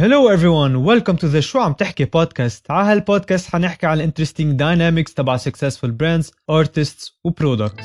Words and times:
Hello 0.00 0.26
everyone, 0.28 0.82
welcome 0.84 1.18
to 1.18 1.28
the 1.28 1.40
شو 1.40 1.58
عم 1.58 1.72
تحكي 1.72 2.04
بودكاست. 2.04 2.70
على 2.70 2.92
هالبودكاست 2.92 3.50
حنحكي 3.50 3.86
عن 3.86 4.10
interesting 4.10 4.56
dynamics 4.56 5.14
تبع 5.14 5.38
successful 5.38 5.90
brands, 5.90 6.26
artists 6.50 7.10
و 7.24 7.30
products. 7.30 7.84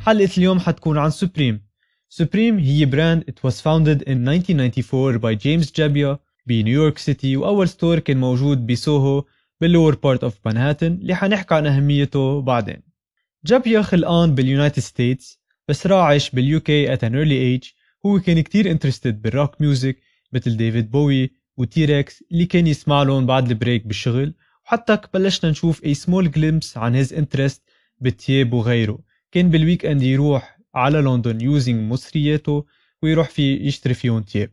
حلقة 0.00 0.30
اليوم 0.38 0.60
حتكون 0.60 0.98
عن 0.98 1.10
سوبريم. 1.10 1.62
سوبريم 2.08 2.58
هي 2.58 2.84
brand 2.84 3.24
it 3.30 3.48
was 3.48 3.54
founded 3.54 4.02
in 4.02 4.28
1994 4.28 5.18
by 5.18 5.34
James 5.34 5.70
Jebbia 5.70 6.18
ب 6.46 6.52
New 6.52 6.72
York 6.72 6.98
City 6.98 7.36
وأول 7.36 7.68
store 7.68 7.98
كان 7.98 8.16
موجود 8.16 8.66
بسوهو 8.66 9.24
بال 9.60 9.70
lower 9.70 9.94
part 9.94 10.24
of 10.24 10.38
Manhattan 10.46 10.92
اللي 10.92 11.14
حنحكي 11.14 11.54
عن 11.54 11.66
أهميته 11.66 12.40
بعدين. 12.40 12.82
Jebbia 13.44 13.82
خلقان 13.82 14.34
بال 14.34 14.45
United 14.45 14.78
States 14.78 15.40
بس 15.68 15.86
راح 15.86 16.04
عاش 16.04 16.30
بال 16.30 16.60
UK 16.60 16.92
at 16.92 17.04
an 17.04 17.14
early 17.14 17.38
age 17.38 17.64
هو 18.06 18.20
كان 18.20 18.40
كتير 18.40 18.70
interested 18.70 19.22
بال 19.22 19.35
rock 19.35 19.60
music 19.60 19.96
مثل 20.32 20.56
ديفيد 20.56 20.90
بوي 20.90 21.30
و 21.56 21.67
T. 21.67 21.90
Rex 21.90 22.24
اللي 22.32 22.46
كان 22.46 22.66
يسمع 22.66 23.02
لهم 23.02 23.26
بعد 23.26 23.50
ال 23.50 23.56
break 23.56 23.86
بالشغل. 23.86 24.34
وحتى 24.64 24.98
بلشنا 25.14 25.50
نشوف 25.50 25.84
a 25.84 25.94
small 25.94 26.30
glimpse 26.30 26.76
عن 26.76 26.94
his 26.94 27.14
interest 27.14 27.62
بالتياب 27.98 28.52
وغيره. 28.52 28.98
كان 29.32 29.50
بال 29.50 29.86
weekend 29.86 30.02
يروح 30.02 30.58
على 30.74 30.98
لندن 31.00 31.40
using 31.40 31.92
مصرياته 31.92 32.66
ويروح 33.02 33.28
في 33.28 33.54
يشتري 33.54 33.94
فيهم 33.94 34.22
تياب. 34.22 34.50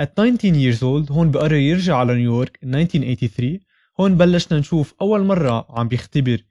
At 0.00 0.04
19 0.04 0.54
years 0.54 0.78
old 0.78 1.12
هون 1.12 1.30
بقرر 1.30 1.54
يرجع 1.54 1.96
على 1.96 2.14
نيويورك 2.14 2.58
1983 2.64 3.71
هون 4.00 4.16
بلشنا 4.16 4.58
نشوف 4.58 4.94
أول 5.00 5.24
مرة 5.24 5.66
عم 5.70 5.88
بيختبر 5.88 6.44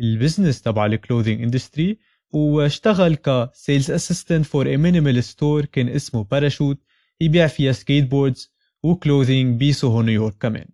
ال 0.00 0.07
business 0.07 0.62
تبع 0.62 0.86
ال 0.86 0.92
clothing 0.92 1.42
industry 1.42 1.98
واشتغل 2.32 3.14
ك 3.14 3.27
sales 3.27 3.90
assistant 3.90 4.46
for 4.46 4.74
a 4.74 4.76
minimal 4.76 5.24
store 5.24 5.64
كان 5.64 5.88
اسمه 5.88 6.24
باراشوت 6.24 6.78
يبيع 7.20 7.46
فيها 7.46 7.72
skateboards 7.72 8.04
و 8.06 8.52
clothing 8.82 9.64
بسوهو 9.64 10.02
نيويورك 10.02 10.36
كمان. 10.40 10.66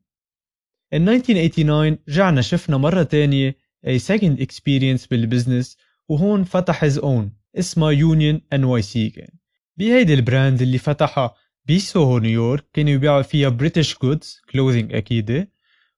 In 0.95 1.09
1989 1.09 1.98
رجعنا 2.09 2.41
شفنا 2.41 2.77
مرة 2.77 3.03
تانية 3.03 3.56
a 3.87 3.98
second 3.98 4.41
experience 4.41 5.09
بال 5.11 5.24
business 5.24 5.77
وهون 6.09 6.45
فتح 6.45 6.84
his 6.84 6.98
own 6.98 7.25
اسمها 7.59 7.91
Union 7.91 8.41
NYC 8.53 9.11
كان. 9.11 9.28
بهيدي 9.77 10.15
ال 10.15 10.23
brand 10.23 10.62
اللي 10.62 10.78
فتحها 10.78 11.34
بسوهو 11.69 12.19
نيويورك 12.19 12.65
كانوا 12.73 12.91
يبيعوا 12.91 13.23
فيها 13.23 13.48
British 13.48 13.98
goods 14.03 14.41
clothing 14.51 14.95
أكيد 14.95 15.48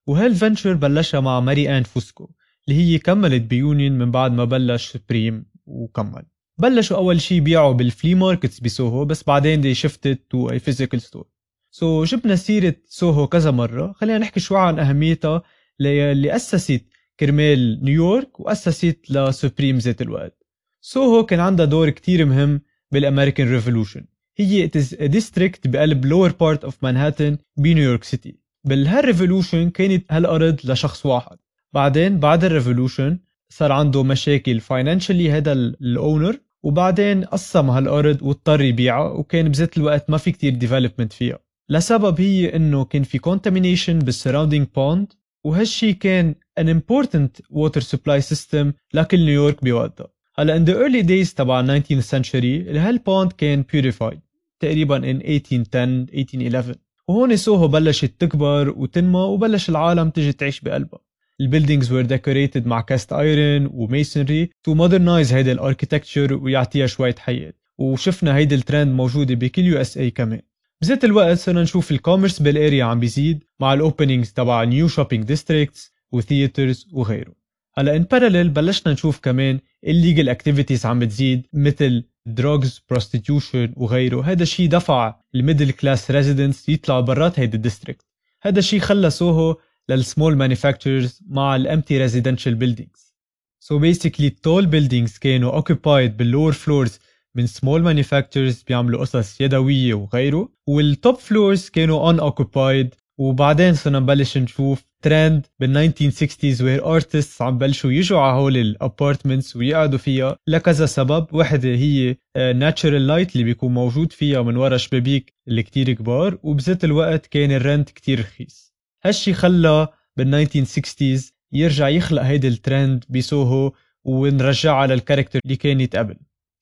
وهال 0.07 0.27
venture 0.27 0.73
بلشها 0.73 1.19
مع 1.19 1.39
ماري 1.39 1.77
آن 1.77 1.83
فوسكو 1.83 2.31
اللي 2.67 2.79
هي 2.79 2.99
كملت 2.99 3.41
ب 3.41 3.49
Union 3.49 3.91
من 3.91 4.11
بعد 4.11 4.31
ما 4.31 4.45
بلش 4.45 4.91
سبريم 4.91 5.45
وكمل. 5.65 6.23
بلشوا 6.57 6.97
أول 6.97 7.21
شيء 7.21 7.39
بيعوا 7.39 7.73
بال 7.73 7.87
flea 7.87 8.15
markets 8.15 8.59
بسوهو 8.59 9.05
بس 9.05 9.23
بعدين 9.23 9.61
they 9.61 9.73
shifted 9.73 10.21
to 10.29 10.49
a 10.51 10.59
physical 10.59 11.01
store 11.01 11.27
so 11.71 12.03
جبنا 12.03 12.35
سيرة 12.35 12.75
سوهو 12.85 13.27
كذا 13.27 13.51
مرة. 13.51 13.91
خلينا 13.91 14.17
نحكي 14.17 14.39
شوي 14.39 14.59
عن 14.59 14.79
أهميتها 14.79 15.41
اللي 15.81 16.35
أسست 16.35 16.85
كرمال 17.19 17.83
نيويورك 17.83 18.39
وأسست 18.39 18.99
لسوبريم 19.09 19.77
ذات 19.77 20.01
الوقت. 20.01 20.43
سوهو 20.81 21.25
كان 21.25 21.39
عندها 21.39 21.65
دور 21.65 21.89
كتير 21.89 22.25
مهم 22.25 22.61
بال 22.91 23.03
American 23.03 23.51
Revolution. 23.51 24.05
هي 24.37 24.67
district 25.01 25.67
بقلب 25.67 26.05
lower 26.05 26.31
part 26.31 26.63
of 26.63 26.83
Manhattan 26.83 27.37
ب 27.57 27.63
New 27.63 27.80
York 27.80 28.03
City 28.03 28.44
بالهال 28.65 28.95
revolution 28.95 29.69
كانت 29.69 30.05
هالأرض 30.11 30.59
لشخص 30.63 31.05
واحد. 31.05 31.37
بعدين 31.73 32.19
بعد 32.19 32.43
ال 32.43 32.50
revolution 32.50 33.19
صار 33.49 33.71
عنده 33.71 34.03
مشاكل 34.03 34.59
financially 34.59 35.31
هذا 35.31 35.53
ال 35.53 35.67
owner 35.67 36.39
وبعدين 36.63 37.23
قسم 37.23 37.69
هالأرض 37.69 38.21
واضطر 38.21 38.61
يبيعها 38.61 39.09
وكان 39.09 39.49
بذات 39.49 39.77
الوقت 39.77 40.09
ما 40.09 40.17
في 40.17 40.31
كتير 40.31 40.53
development 40.55 41.13
فيها. 41.13 41.39
لسبب 41.69 42.21
هي 42.21 42.55
إنه 42.55 42.85
كان 42.85 43.03
في 43.03 43.19
contamination 43.19 44.05
بال 44.05 44.14
surrounding 44.14 44.67
pond 44.75 45.13
وهالشي 45.43 45.93
كان 45.93 46.35
an 46.59 46.63
important 46.63 47.41
water 47.51 47.81
supply 47.81 48.21
system 48.33 48.67
لكل 48.93 49.19
نيويورك 49.25 49.63
بوقتها 49.63 50.07
هلا 50.37 50.57
in 50.57 50.67
the 50.67 50.73
early 50.73 51.07
days 51.07 51.33
تبع 51.33 51.79
19th 51.79 52.05
century 52.11 52.75
هال 52.77 52.95
pond 52.95 53.31
كان 53.31 53.63
purified 53.63 54.17
تقريبا 54.59 54.99
in 54.99 55.25
1810 55.25 56.05
1811 56.13 56.75
وهون 57.07 57.35
سوهو 57.35 57.67
بلشت 57.67 58.13
تكبر 58.19 58.69
وتنمى 58.69 59.19
وبلش 59.19 59.69
العالم 59.69 60.09
تجي 60.09 60.33
تعيش 60.33 60.61
بقلبها. 60.61 60.99
ال 61.41 61.46
buildings 61.46 61.93
were 61.93 62.07
decorated 62.07 62.67
مع 62.67 62.81
cast 62.81 63.13
iron 63.13 63.69
و 63.73 63.83
masonry 63.83 64.49
to 64.63 64.73
modernize 64.73 65.33
هيدي 65.33 65.51
ال 65.51 65.57
architecture 65.57 66.33
ويعطيها 66.33 66.87
شوية 66.87 67.15
حياة 67.19 67.53
وشفنا 67.77 68.35
هيدي 68.35 68.55
الترند 68.55 68.95
موجودة 68.95 69.35
بكل 69.35 69.61
USA 69.61 70.11
كمان. 70.11 70.41
بذات 70.81 71.03
الوقت 71.03 71.37
صرنا 71.37 71.61
نشوف 71.61 71.91
ال 71.91 71.97
commerce 71.97 72.41
بال 72.41 72.55
area 72.55 72.83
عم 72.85 72.99
بيزيد 72.99 73.43
مع 73.59 73.73
ال 73.73 73.80
openings 73.80 74.33
تبع 74.33 74.63
new 74.63 74.87
shopping 74.87 75.23
districts 75.23 75.91
و 76.11 76.19
theaters 76.19 76.87
وغيره 76.93 77.33
هلا 77.77 77.95
in 77.95 78.03
parallel 78.03 78.49
بلشنا 78.49 78.93
نشوف 78.93 79.19
كمان 79.19 79.59
illegal 79.85 80.35
activities 80.35 80.85
عم 80.85 80.99
بتزيد 80.99 81.47
مثل 81.53 82.03
drugs 82.29 82.79
prostitution 82.93 83.69
وغيره 83.75 84.21
هذا 84.21 84.43
الشيء 84.43 84.69
دفع 84.69 85.15
ال 85.35 85.40
middle 85.40 85.71
class 85.71 86.11
residents 86.11 86.69
يطلعوا 86.69 87.01
برات 87.01 87.39
هيدي 87.39 87.57
ال 87.57 87.62
district. 87.62 88.05
هذا 88.41 88.59
الشيء 88.59 88.79
خلى 88.79 89.09
سوهو 89.09 89.57
لل 89.89 90.02
small 90.02 90.35
manufacturers 90.35 91.19
مع 91.27 91.55
ال 91.55 91.62
empty 91.62 91.97
residential 91.97 92.55
buildings 92.55 93.15
so 93.59 93.79
basically 93.79 94.27
ال 94.27 94.35
tall 94.35 94.65
buildings 94.65 95.17
كانوا 95.17 95.53
occupied 95.55 96.17
بال 96.17 96.27
lower 96.27 96.51
floors 96.51 96.99
من 97.35 97.47
small 97.47 97.81
manufacturers 97.83 98.63
بيعملوا 98.67 98.99
قصص 98.99 99.41
يدوية 99.41 99.93
وغيره 99.93 100.49
وال 100.67 100.86
top 100.86 101.15
floors 101.15 101.69
كانوا 101.69 102.09
unoccupied 102.09 102.95
وبعدين 103.17 103.73
صرنا 103.73 103.99
نبلش 103.99 104.37
نشوف 104.37 104.85
ترند 105.05 105.45
بال 105.59 105.93
1960s 105.93 106.61
where 106.61 106.85
artists 106.95 107.41
عم 107.41 107.57
بلشوا 107.57 107.91
يجوا 107.91 108.19
على 108.19 108.41
هول 108.41 108.57
ال 108.57 108.66
apartments 108.66 109.55
ويقعدوا 109.55 109.99
فيها 109.99 110.37
لكذا 110.47 110.85
سبب. 110.85 111.27
وحدة 111.33 111.69
هي 111.69 112.15
natural 112.35 113.01
آه، 113.01 113.07
light 113.07 113.33
اللي 113.33 113.43
بيكون 113.43 113.73
موجود 113.73 114.11
فيها 114.11 114.41
من 114.41 114.57
ورا 114.57 114.77
شبابيك 114.77 115.33
اللي 115.47 115.63
كتير 115.63 115.93
كبار 115.93 116.37
وبذات 116.43 116.83
الوقت 116.83 117.25
كان 117.25 117.51
ال 117.51 117.59
rent 117.59 117.89
كتير 117.89 118.19
رخيص. 118.19 118.73
هالشي 119.03 119.33
خلى 119.33 119.87
بال 120.17 120.47
1960s 120.47 121.31
يرجع 121.51 121.89
يخلق 121.89 122.21
هيدي 122.21 122.47
الترند 122.47 123.03
بسوهو 123.09 123.71
ونرجعها 124.03 124.87
لل 124.87 124.96
character 124.96 125.39
اللي 125.45 125.55
كانت 125.55 125.95
قبل 125.95 126.17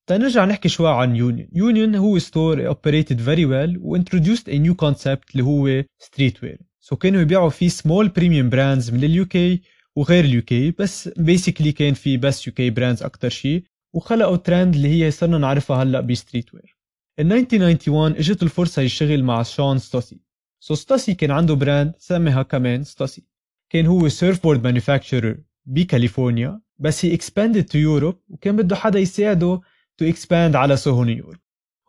تنرجع 0.10 0.46
نحكي 0.46 0.70
شوي 0.70 0.90
عن 0.90 1.16
يونيون 1.16 1.48
يونيون 1.54 1.96
هو 1.96 2.20
store 2.20 2.68
operated 2.68 3.22
very 3.22 3.46
well 3.46 3.78
و 3.82 3.88
introduced 3.88 4.50
a 4.50 4.58
new 4.58 4.76
concept 4.76 5.32
اللي 5.32 5.44
هو 5.44 5.84
streetwear 6.00 6.73
so 6.86 6.96
كانوا 6.96 7.22
يبيعوا 7.22 7.50
فيه 7.50 7.68
small 7.68 8.10
premium 8.10 8.50
brands 8.50 8.92
من 8.92 9.04
ال 9.04 9.26
UK 9.26 9.62
وغير 9.96 10.26
ال 10.26 10.42
UK 10.42 10.72
بس 10.72 11.08
basically 11.08 11.72
كان 11.72 11.94
في 11.94 12.18
بس 12.18 12.48
UK 12.48 12.70
brands 12.70 13.04
أكثر 13.04 13.30
شيء 13.30 13.64
وخلقوا 13.94 14.38
ترند 14.38 14.76
اللي 14.76 14.88
هي 14.88 15.12
صرنا 15.12 15.38
نعرفها 15.38 15.84
هلأ 15.84 16.02
ب 16.02 16.54
streetwear 16.54 16.78
ال 17.20 17.34
1991 17.34 18.16
إجت 18.16 18.44
الفرصة 18.44 18.82
يشتغل 18.82 19.24
مع 19.24 19.44
شون 19.44 19.78
Stussy 19.78 20.20
so 20.60 20.76
Stussy 20.76 21.14
كان 21.14 21.32
عنده 21.32 21.54
brand 21.54 21.94
سميها 21.98 22.44
كمان 22.44 22.84
Stussy 22.84 23.24
كان 23.70 23.86
هو 23.86 24.10
surfboard 24.10 24.64
manufacturer 24.64 25.38
بكاليفورنيا 25.66 26.62
بس 26.80 27.06
he 27.06 27.14
expanded 27.14 27.64
to 27.64 27.78
Europe 27.78 28.20
وكان 28.30 28.56
بده 28.56 28.76
حدا 28.76 29.00
يساعده 29.00 29.62
to 29.98 30.06
expand 30.06 30.56
على 30.56 30.78
سوهو 30.78 31.04
نيويورك. 31.04 31.40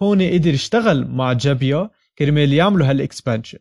هون 0.03 0.23
قدر 0.23 0.55
يشتغل 0.55 1.07
مع 1.09 1.33
جابيا 1.33 1.91
كرمال 2.19 2.53
يعملوا 2.53 2.91
هال 2.91 3.03
expansion 3.03 3.59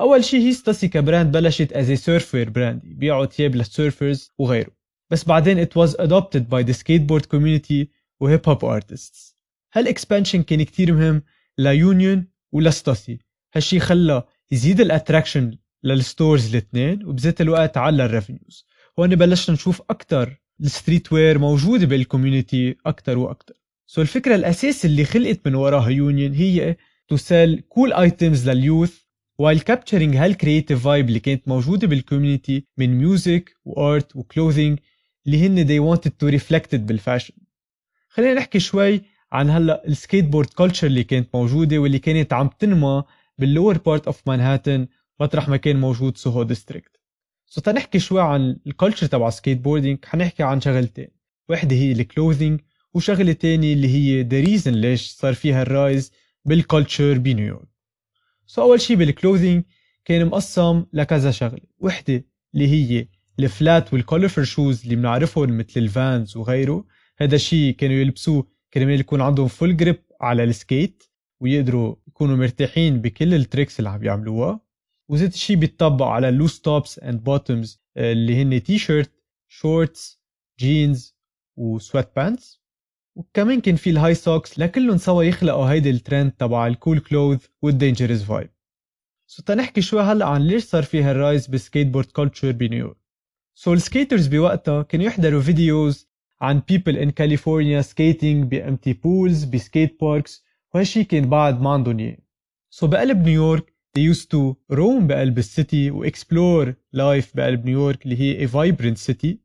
أول 0.00 0.24
شيء 0.24 0.40
هي 0.40 0.52
Stussy 0.52 0.88
ك 0.88 0.95
brand 0.95 1.32
بلشت 1.32 1.72
as 1.72 1.92
surfer 1.92 2.50
brand 2.50 2.84
يبيعوا 2.84 3.24
تياب 3.24 3.56
لل 3.56 3.73
surfers 3.73 4.32
وغيره. 4.38 4.70
بس 5.10 5.24
بعدين 5.24 5.64
it 5.64 5.68
was 5.68 5.90
adopted 5.90 6.42
by 6.50 6.62
the 6.62 6.74
skateboard 6.74 7.26
community 7.34 7.86
و 8.20 8.27
hip 8.27 8.48
hop 8.48 8.64
artists 8.64 9.36
هال 9.74 9.86
expansion 9.86 10.42
كان 10.42 10.62
كتير 10.62 10.92
مهم 10.92 11.22
ليونيون 11.58 12.26
ول 12.52 12.68
Stussy 12.68 13.18
هالشي 13.54 13.80
خلى 13.80 14.22
يزيد 14.50 14.80
ال 14.80 14.87
attraction 14.87 15.58
لل 15.84 16.01
stores 16.01 16.50
الاثنين 16.50 17.06
وبذات 17.06 17.40
الوقت 17.40 17.76
على 17.76 18.04
ال 18.04 18.11
revenues 18.11 18.66
هون 18.98 19.14
بلشنا 19.14 19.54
نشوف 19.54 19.82
أكثر 19.90 20.40
ال 20.60 21.12
streetwear 21.12 21.38
موجودة 21.38 21.86
بال 21.86 22.02
community 22.02 22.76
أكثر 22.86 23.18
وأكثر 23.18 23.54
so 23.86 24.02
الفكرة 24.02 24.34
الاساس 24.34 24.84
اللي 24.84 25.04
خلقت 25.04 25.40
من 25.46 25.54
وراها 25.54 25.88
يونيون 25.88 26.32
هي 26.32 26.76
to 27.08 27.16
sell 27.16 27.60
cool 27.68 27.92
items 27.92 28.48
لل 28.50 28.65
youth 28.65 29.03
capturing 29.42 30.16
هال 30.16 30.30
creative 30.30 30.84
vibe 30.84 31.08
اللي 31.08 31.20
كانت 31.20 31.48
موجودة 31.48 31.86
بال 31.86 32.01
community 32.01 32.66
من 32.76 32.98
music 32.98 33.56
و 33.64 33.77
art 33.77 34.16
و 34.16 34.23
clothing 34.23 34.78
اللي 35.26 35.46
هن 35.46 35.66
they 35.66 35.96
wanted 35.96 36.10
to 36.10 36.40
reflect 36.40 36.68
it 36.74 36.80
بال 36.80 36.92
fashion 36.92 37.34
خلينا 38.08 38.34
نحكي 38.34 38.60
شوي 38.60 39.02
عن 39.32 39.50
هلا 39.50 39.86
ال 39.86 40.24
skateboard 40.24 40.48
culture 40.48 40.86
اللي 40.86 41.04
كانت 41.04 41.28
موجودة 41.34 41.78
واللي 41.78 41.98
كانت 41.98 42.32
عم 42.32 42.48
تنمى 42.58 43.02
بال 43.38 43.49
lower 43.49 43.78
part 43.78 44.06
of 44.06 44.22
Manhattan 44.26 44.86
مطرح 45.20 45.48
ما 45.48 45.56
كان 45.56 45.80
موجود 45.80 46.16
سوهو 46.16 46.42
district 46.42 46.94
so 47.46 47.60
تنحكي 47.60 47.98
شوي 47.98 48.20
عن 48.22 48.56
ال 48.66 48.71
culture 48.71 49.06
تبع 49.06 49.30
skateboarding 49.30 50.04
حنحكي 50.04 50.42
عن 50.42 50.60
شغلتين. 50.60 51.08
وحدة 51.48 51.76
هي 51.76 51.92
ال 51.92 52.00
clothing 52.00 52.60
وشغلة 52.94 53.32
تانية 53.32 53.72
اللي 53.72 53.88
هي 53.88 54.22
the 54.22 54.40
reason 54.40 54.72
ليش 54.72 55.10
صار 55.10 55.34
فيها 55.34 55.62
ال 55.62 55.72
rise 55.72 56.12
بال 56.44 56.60
culture 56.60 57.18
بنيويورك. 57.18 57.73
so 58.46 58.62
أول 58.62 58.80
شي 58.80 58.96
بال 58.96 59.10
clothing 59.10 59.64
كان 60.04 60.26
مقسم 60.26 60.84
لكذا 60.92 61.30
شغلة 61.30 61.60
وحدة 61.78 62.24
اللي 62.54 62.68
هي 62.68 63.08
ال 63.38 63.49
flat 63.49 63.92
وال 63.92 64.03
colorful 64.03 64.46
shoes 64.46 64.82
اللي 64.82 64.96
بنعرفهم 64.96 65.58
مثل 65.58 65.80
ال 65.80 65.91
Vans 65.91 66.36
وغيره. 66.36 66.84
هذا 67.18 67.34
الشيء 67.36 67.74
كانوا 67.74 67.96
يلبسوه 67.96 68.46
كرمال 68.74 69.00
يكون 69.00 69.20
عندهم 69.20 69.48
full 69.48 69.76
grip 69.76 70.02
على 70.20 70.44
ال 70.44 70.54
skate 70.54 71.02
ويقدروا 71.40 71.96
يكونوا 72.08 72.36
مرتاحين 72.36 73.00
بكل 73.00 73.34
ال 73.34 73.40
tricks 73.40 73.78
اللي 73.78 73.90
عم 73.90 73.98
بيعملوها 73.98 74.60
وزيت 75.08 75.34
الشيء 75.34 75.56
بيتطبق 75.56 76.06
على 76.06 76.28
ال 76.28 76.33
loose 76.33 76.60
tops 76.60 76.98
and 76.98 77.24
bottoms 77.24 77.82
اللي 77.96 78.42
هن 78.42 78.62
t-shirt 78.62 79.12
shorts 79.48 80.20
jeans 80.58 81.06
و 81.06 81.16
sweatpants 81.56 82.63
وكمان 83.16 83.60
كان 83.60 83.76
في 83.76 83.90
ال 83.90 84.14
high 84.14 84.34
socks 84.34 84.58
لكلهم 84.58 84.96
سوا 84.96 85.22
يخلقوا 85.22 85.64
هيدي 85.64 85.90
الترند 85.90 86.32
تبع 86.32 86.66
ال 86.66 86.72
cool 86.72 86.98
cloth 86.98 87.46
وال 87.62 87.73
dangerous 87.73 88.22
vibe 88.22 88.50
so 89.26 89.42
تنحكي 89.42 89.80
شوي 89.80 90.02
هلأ 90.02 90.26
عن 90.26 90.42
ليش 90.42 90.64
صار 90.64 90.82
في 90.82 91.02
هال 91.02 91.13
rise 91.13 91.35
بال 91.35 91.46
skateboard 91.46 92.06
culture 92.06 92.52
بنيويورك 92.52 92.96
so 93.54 93.72
ال 93.72 93.79
skaters 93.79 94.26
بوقتها 94.26 94.82
كانوا 94.82 95.06
يحضروا 95.06 95.40
videos 95.40 96.08
عن 96.40 96.62
people 96.72 96.96
in 96.96 97.08
California 97.08 97.90
skating 97.92 98.46
ب 98.46 98.54
empty 98.54 98.92
pools 98.92 99.44
ب 99.44 99.53
skate 99.53 100.00
parks 100.00 100.44
وهالشي 100.74 101.04
كان 101.04 101.28
بعد 101.28 101.60
ما 101.60 101.70
عندهم 101.70 101.98
إياه. 101.98 102.18
so 102.70 102.86
بقلب 102.86 103.24
نيويورك 103.24 103.74
they 103.98 104.14
used 104.14 104.26
to 104.26 104.54
roam 104.72 105.02
بقلب 105.02 105.38
ال 105.38 105.48
city 105.48 105.90
و 105.90 106.01
explore 106.01 106.74
life 106.92 107.36
بقلب 107.36 107.64
نيويورك 107.64 108.04
اللي 108.04 108.20
هي 108.20 108.48
a 108.48 108.50
vibrant 108.50 109.12
city. 109.12 109.36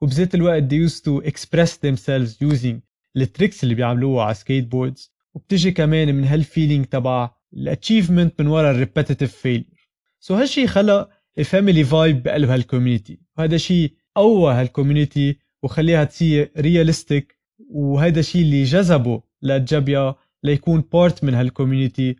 وبذات 0.00 0.34
الوقت 0.34 0.62
they 0.62 0.90
used 0.90 1.00
to 1.00 1.30
express 1.30 1.70
themselves 1.70 2.30
using 2.52 2.93
ال 3.16 3.23
tricks 3.23 3.64
اللي 3.64 3.74
بيعملوها 3.74 4.24
على 4.24 4.34
skateboards 4.34 5.12
وبتجي 5.34 5.70
كمان 5.70 6.14
من 6.14 6.24
هال 6.24 6.37
feeling 6.37 6.84
تبع 6.84 7.30
ال 7.52 7.59
achievement 7.59 8.40
من 8.40 8.46
ورا 8.46 8.70
ال 8.70 8.76
repetitive 8.76 9.36
failure 9.36 9.90
so 10.20 10.34
هالشي 10.34 10.66
خلق 10.66 11.08
family 11.44 11.84
vibe 11.84 12.22
بقلب 12.22 12.50
هال 12.50 12.63
community 12.63 13.20
وهذا 13.38 13.56
شيء 13.56 13.94
قوى 14.14 14.54
هال 14.54 14.69
community 14.69 15.38
وخليها 15.62 16.04
تصير 16.04 16.52
realistic 16.58 17.38
وهذا 17.70 18.20
الشيء 18.20 18.42
اللي 18.42 18.62
جذبه 18.62 19.22
لجابيا 19.42 20.14
ليكون 20.42 20.84
part 20.92 21.24
من 21.24 21.34
هال 21.34 21.49
community 21.49 22.16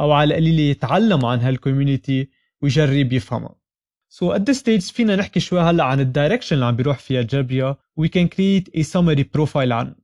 أو 0.00 0.12
على 0.12 0.34
القليل 0.34 0.60
يتعلم 0.60 1.24
عن 1.24 1.38
هال 1.38 1.54
community 1.54 2.28
ويجرب 2.62 3.12
يفهمها. 3.12 3.54
so 4.08 4.32
at 4.32 4.50
this 4.50 4.56
stage 4.56 4.80
فينا 4.80 5.16
نحكي 5.16 5.40
شوي 5.40 5.60
هلأ 5.60 5.84
عن 5.84 6.00
ال 6.00 6.05
direction 6.05 6.54
اللي 6.54 6.66
عم 6.66 6.76
بيروح 6.76 6.98
فيها 6.98 7.22
جابيا 7.22 7.76
we 7.96 8.08
can 8.08 8.28
create 8.28 8.68
a 8.68 8.82
summary 8.82 9.22
profile 9.34 9.72
عنه. 9.72 9.94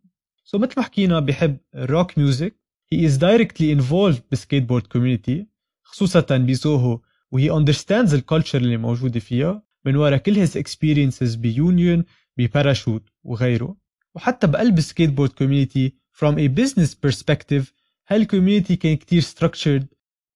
so 0.46 0.58
مثل 0.58 0.72
ما 0.76 0.82
حكينا 0.82 1.20
بحب 1.20 1.56
ال 1.74 1.83
rock 1.83 2.18
music 2.18 2.54
he 2.92 3.06
is 3.06 3.16
directly 3.16 3.72
involved 3.72 4.22
بال 4.30 4.62
skateboard 4.62 4.86
community 4.86 5.46
خصوصا 5.82 6.38
بسوهو 6.38 7.00
و 7.30 7.50
he 7.50 7.60
understands 7.60 8.14
ال 8.14 8.20
culture 8.20 8.58
اللي 8.58 8.76
موجودة 8.76 9.20
فيها 9.20 9.62
من 9.84 9.96
ورا 9.96 10.16
كل 10.16 10.34
his 10.34 10.56
experiences 10.56 11.34
بيونيون 11.34 12.04
بباراشوت 12.36 13.02
وغيره. 13.22 13.76
وحتى 14.14 14.46
بقلب 14.46 14.78
ال 14.78 15.10
skateboard 15.10 15.30
community 15.30 15.94
from 16.12 16.34
a 16.34 16.48
business 16.60 16.90
perspective 17.06 17.64
هال 18.08 18.21
community 18.21 18.76
كان 18.76 18.96
كتير 18.96 19.22
structured. 19.22 19.84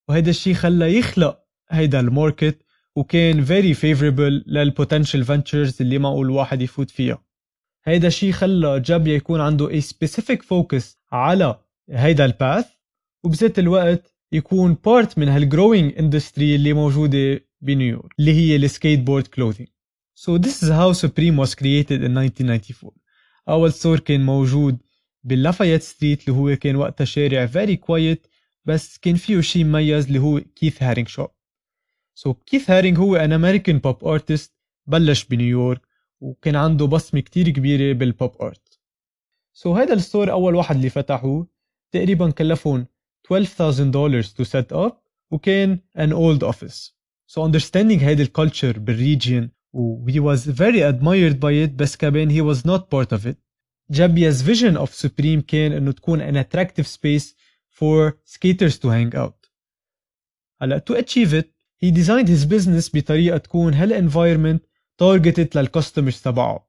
وهيدا 0.08 0.31
الشيء 0.31 0.55
خلى 0.55 0.99
يخلق 0.99 1.38
هيدا 1.70 2.00
ال 2.00 2.09
market 2.09 2.62
وكان 2.96 3.46
very 3.46 3.76
favorable 3.76 4.49
لل 4.49 4.63
potential 4.63 5.26
ventures 5.26 5.81
اللي 5.81 5.99
معقول 5.99 6.26
الواحد 6.26 6.62
يفوت 6.62 6.90
فيها. 6.90 7.27
هيدا 7.84 8.08
الشيء 8.08 8.32
خلى 8.32 8.80
جابيا 8.80 9.14
يكون 9.14 9.40
عنده 9.40 9.69
a 9.69 9.82
specific 9.82 10.38
focus 10.38 10.84
على 11.12 11.60
هيدا 11.90 12.25
ال 12.25 12.33
path 12.33 12.66
وبذات 13.25 13.58
الوقت 13.58 14.14
يكون 14.32 14.75
part 14.84 15.19
من 15.19 15.28
هال 15.28 15.44
growing 15.44 15.99
industry 15.99 16.55
اللي 16.54 16.72
موجودة 16.72 17.40
بنيويورك 17.60 18.14
اللي 18.19 18.32
هي 18.32 18.56
ال 18.56 19.00
skateboard 19.00 19.26
clothing 19.26 19.69
So 20.26 20.38
this 20.38 20.62
is 20.62 20.70
how 20.70 20.92
Supreme 20.92 21.36
was 21.36 21.54
created 21.54 22.02
in 22.02 22.16
1994 22.16 22.92
أول 23.48 23.72
store 23.72 24.00
كان 24.00 24.26
موجود 24.26 24.78
بال 25.25 25.35
Lafayette 25.35 25.82
Street 25.82 26.28
اللي 26.28 26.40
هو 26.40 26.56
كان 26.56 26.76
وقتها 26.76 27.04
شارع 27.04 27.46
very 27.46 27.76
quiet 27.76 28.28
بس 28.64 28.98
كان 28.98 29.14
فيه 29.14 29.40
شيء 29.40 29.64
مميز 29.64 30.06
اللي 30.06 30.19
هو 30.19 30.40
كيث 30.40 30.82
هارينج 30.82 31.08
shop 31.08 31.28
so 32.14 32.34
كيث 32.34 32.70
هارينج 32.70 32.98
هو 32.98 33.16
an 33.16 33.32
American 33.32 33.78
pop 33.78 34.05
artist 34.05 34.55
بلش 34.86 35.24
بنيويورك. 35.24 35.88
وكان 36.20 36.56
عنده 36.56 36.87
بصمة 36.87 37.20
كتير 37.20 37.50
كبيرة 37.50 37.93
بال 37.93 38.43
pop 38.43 38.81
art 39.52 39.75
so 39.75 39.79
هذا 39.79 39.94
ال 39.94 40.00
store 40.00 40.31
أول 40.31 40.55
واحد 40.55 40.76
اللي 40.76 40.91
فتحوه 40.91 41.47
تقريبا 41.93 42.31
كلفهم 42.31 42.87
12,000 43.26 43.91
دولار 43.91 44.23
to 44.23 44.44
set 44.44 44.76
up 44.76 44.93
وكان 45.31 45.81
an 45.97 46.11
old 46.12 46.49
office 46.49 46.93
so 47.26 47.43
understanding 47.43 48.03
هيدي 48.03 48.23
ال 48.22 48.30
culture 48.30 48.78
بال 48.78 48.96
region 48.96 49.50
و 49.73 50.06
he 50.11 50.20
was 50.20 50.41
very 50.41 50.81
admired 50.93 51.37
by 51.41 51.67
it 51.67 51.70
بس 51.76 51.97
كمان 51.97 52.31
he 52.31 52.55
was 52.55 52.61
not 52.61 52.81
part 52.81 53.19
of 53.19 53.26
it 53.26 53.37
جابيا's 53.91 54.43
vision 54.43 54.76
of 54.76 55.06
Supreme 55.06 55.41
كان 55.47 55.73
انه 55.73 55.93
تكون 55.93 56.32
an 56.32 56.44
attractive 56.44 56.87
space 56.87 57.35
for 57.70 58.12
skaters 58.25 58.75
to 58.79 58.88
hang 58.88 59.17
out 59.17 59.50
هلا 60.61 60.85
to 60.91 60.94
achieve 60.94 61.32
it 61.32 61.47
he 61.85 61.91
designed 61.91 62.29
his 62.29 62.44
business 62.47 62.91
بطريقة 62.94 63.37
تكون 63.37 63.75
هال 63.75 63.93
targeted 65.02 65.56
للكاستمرز 65.56 66.20
تبعه 66.20 66.68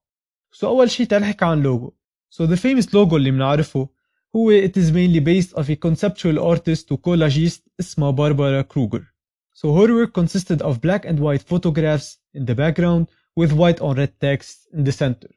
so 0.56 0.64
أول 0.64 0.92
شيء 0.92 1.06
تنحكي 1.06 1.46
عن 1.46 1.62
لوجو 1.62 1.94
so 2.36 2.48
the 2.48 2.58
famous 2.58 2.86
logo 2.86 3.14
اللي 3.14 3.32
بنعرفه 3.32 3.90
هو 4.36 4.52
it 4.52 4.72
is 4.78 4.92
mainly 4.92 5.20
based 5.20 5.54
of 5.54 5.70
a 5.70 5.76
conceptual 5.76 6.40
artist 6.40 6.92
وكولاجيست 6.92 7.64
اسمها 7.80 8.12
باربارا 8.12 8.62
كروجر 8.62 9.04
So 9.62 9.74
her 9.74 9.94
work 9.94 10.14
consisted 10.14 10.62
of 10.62 10.80
black 10.80 11.04
and 11.04 11.20
white 11.20 11.42
photographs 11.42 12.18
in 12.34 12.46
the 12.46 12.56
background 12.56 13.10
with 13.36 13.52
white 13.52 13.82
on 13.82 13.98
red 13.98 14.14
text 14.22 14.56
in 14.72 14.86
the 14.86 14.94
center. 14.94 15.32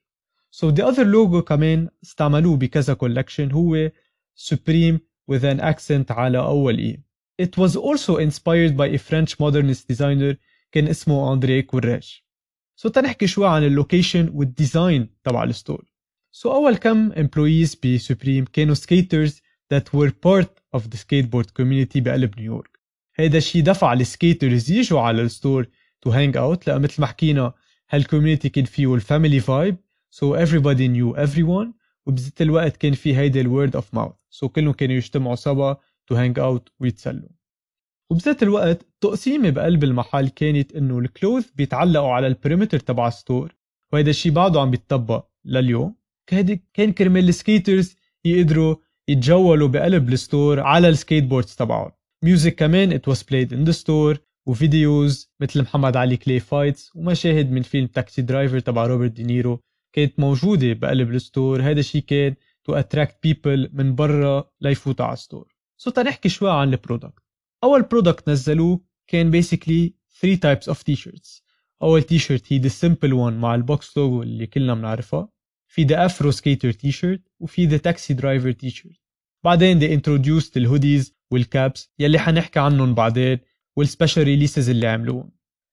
So 0.50 0.70
the 0.70 0.86
other 0.86 1.04
logo 1.04 1.40
كمان 1.42 1.88
استعملوه 2.04 2.56
بكذا 2.56 2.94
collection 2.94 3.52
هو 3.52 3.90
Supreme 4.36 5.00
with 5.26 5.44
an 5.44 5.60
accent 5.60 6.10
على 6.10 6.38
أول 6.38 6.80
E. 6.80 6.98
It 7.38 7.56
was 7.56 7.74
also 7.76 8.16
inspired 8.16 8.76
by 8.76 8.86
a 8.86 8.98
French 8.98 9.40
modernist 9.40 9.88
designer 9.88 10.36
كان 10.72 10.88
اسمه 10.88 11.32
أندري 11.32 11.62
كوراج. 11.62 12.21
So 12.86 12.90
تنحكي 12.90 13.26
شوي 13.26 13.48
عن 13.48 13.64
ال 13.64 13.72
location 13.72 14.30
وال 14.34 14.53
design 14.53 15.08
تبع 15.24 15.44
ال 15.44 15.50
store. 15.50 15.84
So 16.32 16.46
أول 16.46 16.76
كم 16.76 17.12
employees 17.12 17.76
ب 17.84 17.92
Supreme 17.92 18.44
كانوا 18.44 18.74
skaters 18.74 19.32
that 19.74 19.84
were 19.94 20.10
part 20.10 20.78
of 20.78 20.82
the 20.82 20.96
skateboard 20.96 21.46
community 21.58 21.98
بقلب 21.98 22.40
نيويورك. 22.40 22.78
هيدا 23.14 23.38
الشيء 23.38 23.62
دفع 23.62 23.92
ال 23.92 24.02
skaters 24.02 24.70
يجوا 24.70 25.00
على 25.00 25.22
ال 25.22 25.30
store 25.30 25.66
to 26.00 26.10
hang 26.10 26.36
out 26.36 26.66
لأن 26.66 26.78
مثل 26.78 27.00
ما 27.00 27.06
حكينا 27.06 27.52
هال 27.90 28.01
community 28.01 28.48
كان 28.48 28.64
فيه 28.64 28.94
ال 28.94 29.01
family 29.01 29.40
vibe 29.40 29.76
so 30.10 30.46
everybody 30.46 30.88
knew 30.88 31.26
everyone. 31.26 31.82
وبذات 32.06 32.42
الوقت 32.42 32.76
كان 32.76 32.92
في 32.92 33.16
هيدا 33.16 33.40
ال 33.40 33.48
word 33.48 33.76
of 33.76 33.94
mouth 33.94 34.14
so 34.30 34.48
كلهم 34.48 34.72
كانوا 34.72 34.94
يجتمعوا 34.94 35.34
سوا 35.34 35.74
to 36.06 36.14
hang 36.14 36.38
out 36.38 36.68
ويتسلوا. 36.80 37.28
وبذات 38.12 38.42
الوقت 38.42 38.82
التقسيمة 38.82 39.50
بقلب 39.50 39.84
المحل 39.84 40.28
كانت 40.28 40.72
إنه 40.72 40.98
ال 40.98 41.05
clothes 41.05 41.50
بيتعلقوا 41.50 42.12
على 42.12 42.26
ال 42.26 42.32
perimeter 42.32 42.78
تبع 42.78 43.08
ال 43.08 43.16
store 43.16 43.54
وهيدا 43.92 44.10
الشيء 44.10 44.32
بعده 44.32 44.60
عم 44.60 44.70
بيتطبق 44.70 45.26
لليوم. 45.44 45.94
كان 46.74 46.92
كرمال 46.92 47.28
ال 47.28 47.37
skaters 47.37 47.96
يقدروا 48.24 48.76
يتجولوا 49.08 49.68
بقلب 49.68 50.08
ال 50.08 50.17
store 50.17 50.60
على 50.60 50.88
ال 50.88 51.24
skateboards 51.24 51.54
تبعهم. 51.54 51.90
music 52.24 52.54
كمان 52.54 52.98
it 52.98 53.12
was 53.12 53.18
played 53.18 53.52
in 53.52 53.70
the 53.70 53.76
store 53.82 54.18
و 54.46 54.58
videos 54.58 55.30
مثل 55.40 55.62
محمد 55.62 55.96
علي 55.96 56.16
كلي 56.16 56.40
fights 56.40 56.96
ومشاهد 56.96 57.50
من 57.50 57.62
فيلم 57.62 57.86
Taxi 57.86 58.22
Driver 58.22 58.58
تبع 58.60 58.86
روبرت 58.86 59.10
دينيرو 59.10 59.60
كانت 59.92 60.20
موجودة 60.20 60.72
بقلب 60.72 61.10
ال 61.10 61.18
store. 61.18 61.62
هذا 61.62 61.80
الشيء 61.80 62.02
كان 62.02 62.34
to 62.70 62.74
attract 62.74 63.12
people 63.26 63.70
من 63.72 63.94
برا 63.94 64.50
ليفوتوا 64.60 65.04
على 65.06 65.14
ال 65.14 65.20
store. 65.20 65.54
So 65.76 65.90
تنحكي 65.90 66.28
شوي 66.28 66.50
عن 66.50 66.72
ال 66.72 66.79
product 66.79 67.22
أول 67.64 67.82
product 67.82 68.28
نزلوه 68.28 68.80
كان 69.06 69.42
basically 69.42 69.90
three 70.20 70.36
types 70.36 70.72
of 70.74 70.78
t-shirts. 70.78 71.42
أول 71.82 72.02
تي 72.02 72.18
شيرت 72.18 72.52
هي 72.52 72.60
the 72.60 72.72
simple 72.72 73.12
one 73.12 73.32
مع 73.32 73.54
ال 73.54 73.65
box 73.65 73.96
logo 73.96 74.22
اللي 74.22 74.46
كلنا 74.46 74.74
بنعرفها. 74.74 75.28
في 75.66 75.86
the 75.86 76.10
afro 76.10 76.32
skater 76.36 76.72
t-shirt 76.76 77.20
وفي 77.40 77.68
the 77.68 77.80
taxi 77.80 78.14
driver 78.14 78.56
t-shirt. 78.64 78.98
بعدين 79.44 79.80
they 79.80 80.00
introduced 80.00 80.56
ال 80.56 80.64
hoodies 80.64 81.14
وال 81.30 81.50
caps 81.50 81.90
يلي 81.98 82.18
حنحكي 82.18 82.60
عنهم 82.60 82.94
بعدين 82.94 83.38
وال 83.76 83.87
special 83.87 84.22
releases 84.22 84.70
اللي 84.70 84.86
عملوهم. 84.86 85.30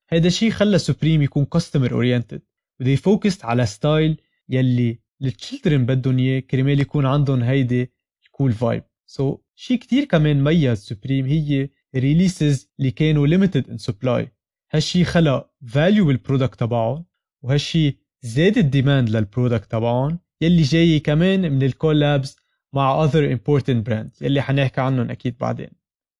هيدا 0.10 0.28
الشيء 0.28 0.52
خلى 0.52 0.78
Supreme 0.80 1.22
يكون 1.22 1.46
customer 1.46 1.92
oriented 1.92 2.42
and 2.80 2.88
they 2.88 2.98
focused 2.98 3.46
على 3.46 3.66
style 3.66 4.22
يلي 4.50 5.00
ال 5.22 5.29
children 5.29 5.86
بدهم 5.86 6.18
إياه 6.18 6.40
كرمال 6.40 6.80
يكون 6.80 7.06
عندهم 7.06 7.44
هيدي 7.44 7.92
ال 8.26 8.31
cool 8.31 8.52
vibe 8.52 8.84
so 9.06 9.38
شيء 9.56 9.78
كتير 9.78 10.06
كمان 10.06 10.44
ميز 10.44 10.78
Supreme 10.78 11.26
هي 11.26 11.70
releases 11.96 12.70
اللي 12.80 12.92
كانوا 12.92 13.28
limited 13.28 13.70
in 13.70 13.78
supply 13.78 14.32
هالشي 14.72 15.06
خلق 15.06 15.50
value 15.68 16.06
بال 16.06 16.18
product 16.18 16.60
تبعهم 16.60 17.06
وهالشي 17.42 17.98
زاد 18.22 18.58
ال 18.58 18.65
demand 18.65 19.10
لل 19.10 19.24
product 19.24 19.72
تبعهم؟ 19.72 20.20
يلي 20.42 20.62
جاي 20.62 21.00
كمان 21.00 21.52
من 21.52 21.64
ال 21.64 21.73
collabs 21.73 22.36
مع 22.74 23.08
other 23.08 23.38
important 23.38 23.90
brands 23.90 24.22
يلي 24.22 24.42
حنحكي 24.42 24.82
عنهم 24.82 25.10
أكيد 25.10 25.38
بعدين. 25.38 25.70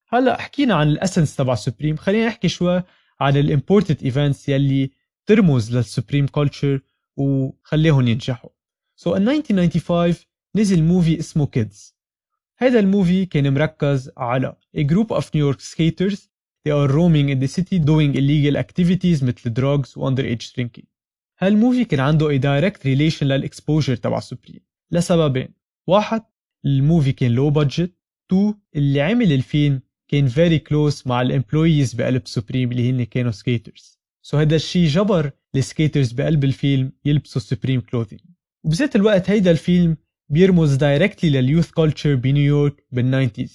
هلا 0.08 0.42
حكينا 0.42 0.76
عن 0.76 0.90
ال 0.90 0.95
essence 0.96 1.36
تبع 1.36 1.56
Supreme 1.56 1.96
خلينا 1.96 2.28
نحكي 2.28 2.48
شوي 2.48 2.84
عن 3.20 3.38
ال 3.38 3.44
important 3.44 4.04
events 4.04 4.50
يلي 4.50 4.92
ترمز 5.26 5.76
لل 5.76 5.87
Supreme 5.87 6.28
culture 6.28 6.82
وخليهم 7.18 8.08
ينجحوا. 8.08 8.50
so 8.96 9.18
in 9.18 9.22
1995 9.22 10.16
نزل 10.56 10.84
movie 10.84 11.20
اسمه 11.20 11.48
Kids 11.48 11.99
هذا 12.62 12.80
ال 12.80 12.88
movie 12.88 13.26
كان 13.26 13.54
مركز 13.54 14.12
على 14.18 14.56
a 14.78 14.84
group 14.84 15.18
of 15.18 15.24
New 15.24 15.40
York 15.40 15.62
skaters. 15.62 16.18
They 16.66 16.72
are 16.72 16.88
roaming 16.88 17.30
in 17.30 17.40
the 17.40 17.48
city 17.48 17.80
doing 17.80 18.16
illegal 18.16 18.58
activities 18.58 19.24
مثل 19.24 19.54
drugs 19.54 19.98
و 19.98 20.10
underage 20.10 20.54
drinking. 20.54 20.86
هال 21.40 21.53
movie 21.53 21.86
كان 21.86 22.00
عنده 22.00 22.28
a 22.28 22.42
direct 22.42 22.82
relation 22.84 23.24
لل 23.24 23.38
exposure 23.38 23.96
تبع 23.96 24.20
Supreme 24.20 24.60
لسببين. 24.92 25.54
واحد 25.88 26.24
ال 26.66 26.74
movie 26.74 27.12
كان 27.12 27.32
low 27.32 27.50
budget 27.50 27.94
too 28.30 28.54
اللي 28.76 29.02
عمل 29.02 29.34
الفيلم 29.34 29.82
كان 30.08 30.28
very 30.28 30.60
close 30.60 31.04
مع 31.06 31.22
ال 31.22 31.29
employees 31.29 31.94
بقلب 31.94 32.28
Supreme 32.28 32.72
اللي 32.72 32.90
هن 32.90 33.04
كانوا 33.04 33.32
skaters 33.32 34.00
so 34.22 34.38
هذا 34.38 34.56
الشيء 34.56 34.88
جبر 34.88 35.32
ال 35.56 35.63
skaters 35.63 36.12
بقلب 36.12 36.44
الفيلم 36.44 36.92
يلبسوا 37.06 37.42
Supreme 37.42 37.82
clothing 37.82 38.22
وبذات 38.64 38.96
الوقت 38.96 39.30
هيدا 39.30 39.52
الفيلم 39.52 39.98
بيرمز 40.29 40.75
دايركتلي 40.75 41.31
لليوث 41.31 41.71
كلتشر 41.71 42.15
بنيويورك 42.15 42.85
بال90s 42.97 43.51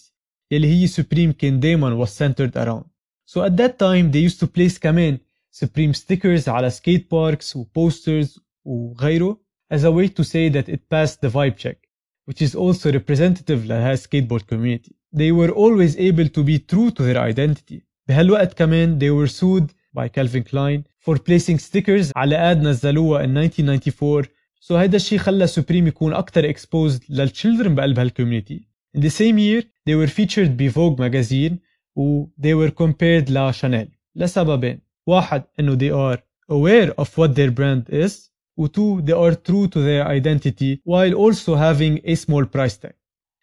يلي 0.51 0.67
هي 0.67 0.87
سوبريم 0.87 1.31
كان 1.31 1.59
دايما 1.59 2.05
was 2.05 2.09
centered 2.09 2.55
around 2.55 2.85
So 3.25 3.41
at 3.41 3.57
that 3.57 3.77
time 3.77 4.11
they 4.11 4.29
used 4.29 4.39
to 4.39 4.47
place 4.47 4.79
كمان 4.79 5.17
Supreme 5.51 5.93
stickers 5.93 6.47
على 6.47 6.71
skate 6.71 7.03
parks 7.09 7.55
و 7.55 7.65
posters 7.65 8.39
وغيره 8.65 9.41
as 9.73 9.83
a 9.83 9.91
way 9.91 10.07
to 10.07 10.23
say 10.23 10.49
that 10.49 10.69
it 10.69 10.79
passed 10.89 11.21
the 11.21 11.29
vibe 11.29 11.57
check 11.57 11.89
which 12.29 12.41
is 12.41 12.55
also 12.55 12.91
representative 12.91 13.65
لها 13.65 13.95
skateboard 13.95 14.45
community. 14.47 14.95
They 15.15 15.31
were 15.31 15.51
always 15.51 15.97
able 15.97 16.29
to 16.29 16.43
be 16.43 16.59
true 16.59 16.91
to 16.91 17.03
their 17.03 17.17
identity. 17.17 17.81
بهالوقت 18.07 18.53
كمان 18.53 18.99
they 18.99 19.11
were 19.11 19.27
sued 19.27 19.67
by 19.93 20.07
Calvin 20.07 20.43
Klein 20.43 20.83
for 20.99 21.17
placing 21.17 21.57
stickers 21.57 22.11
على 22.15 22.53
ad 22.53 22.57
نزلوها 22.57 23.23
in 23.25 23.29
1994 23.29 24.25
so 24.68 24.72
هيدا 24.72 24.96
الشيء 24.96 25.18
خلى 25.18 25.46
سوبريم 25.46 25.86
يكون 25.86 26.14
أكثر 26.14 26.52
exposed 26.52 27.00
للchildren 27.10 27.68
بقلب 27.68 27.98
هالكوميونتي. 27.98 28.66
In 28.96 29.00
the 29.00 29.10
same 29.10 29.38
year 29.38 29.62
they 29.86 29.94
were 29.94 30.10
featured 30.10 30.50
ب 30.50 30.68
Vogue 30.68 30.98
magazine 30.98 31.58
و 31.96 32.26
they 32.40 32.54
were 32.54 32.70
compared 32.70 33.30
لشانيل 33.30 33.88
لسببين 34.16 34.80
واحد 35.06 35.44
انه 35.60 35.78
they 35.78 35.92
are 35.92 36.18
aware 36.50 37.04
of 37.04 37.08
what 37.08 37.34
their 37.34 37.50
brand 37.50 37.92
is 37.92 38.30
و 38.56 38.66
two 38.66 39.02
they 39.02 39.14
are 39.14 39.34
true 39.34 39.66
to 39.68 39.80
their 39.80 40.06
identity 40.06 40.78
while 40.84 41.14
also 41.14 41.54
having 41.54 41.98
a 42.06 42.14
small 42.14 42.44
price 42.44 42.76
tag 42.76 42.94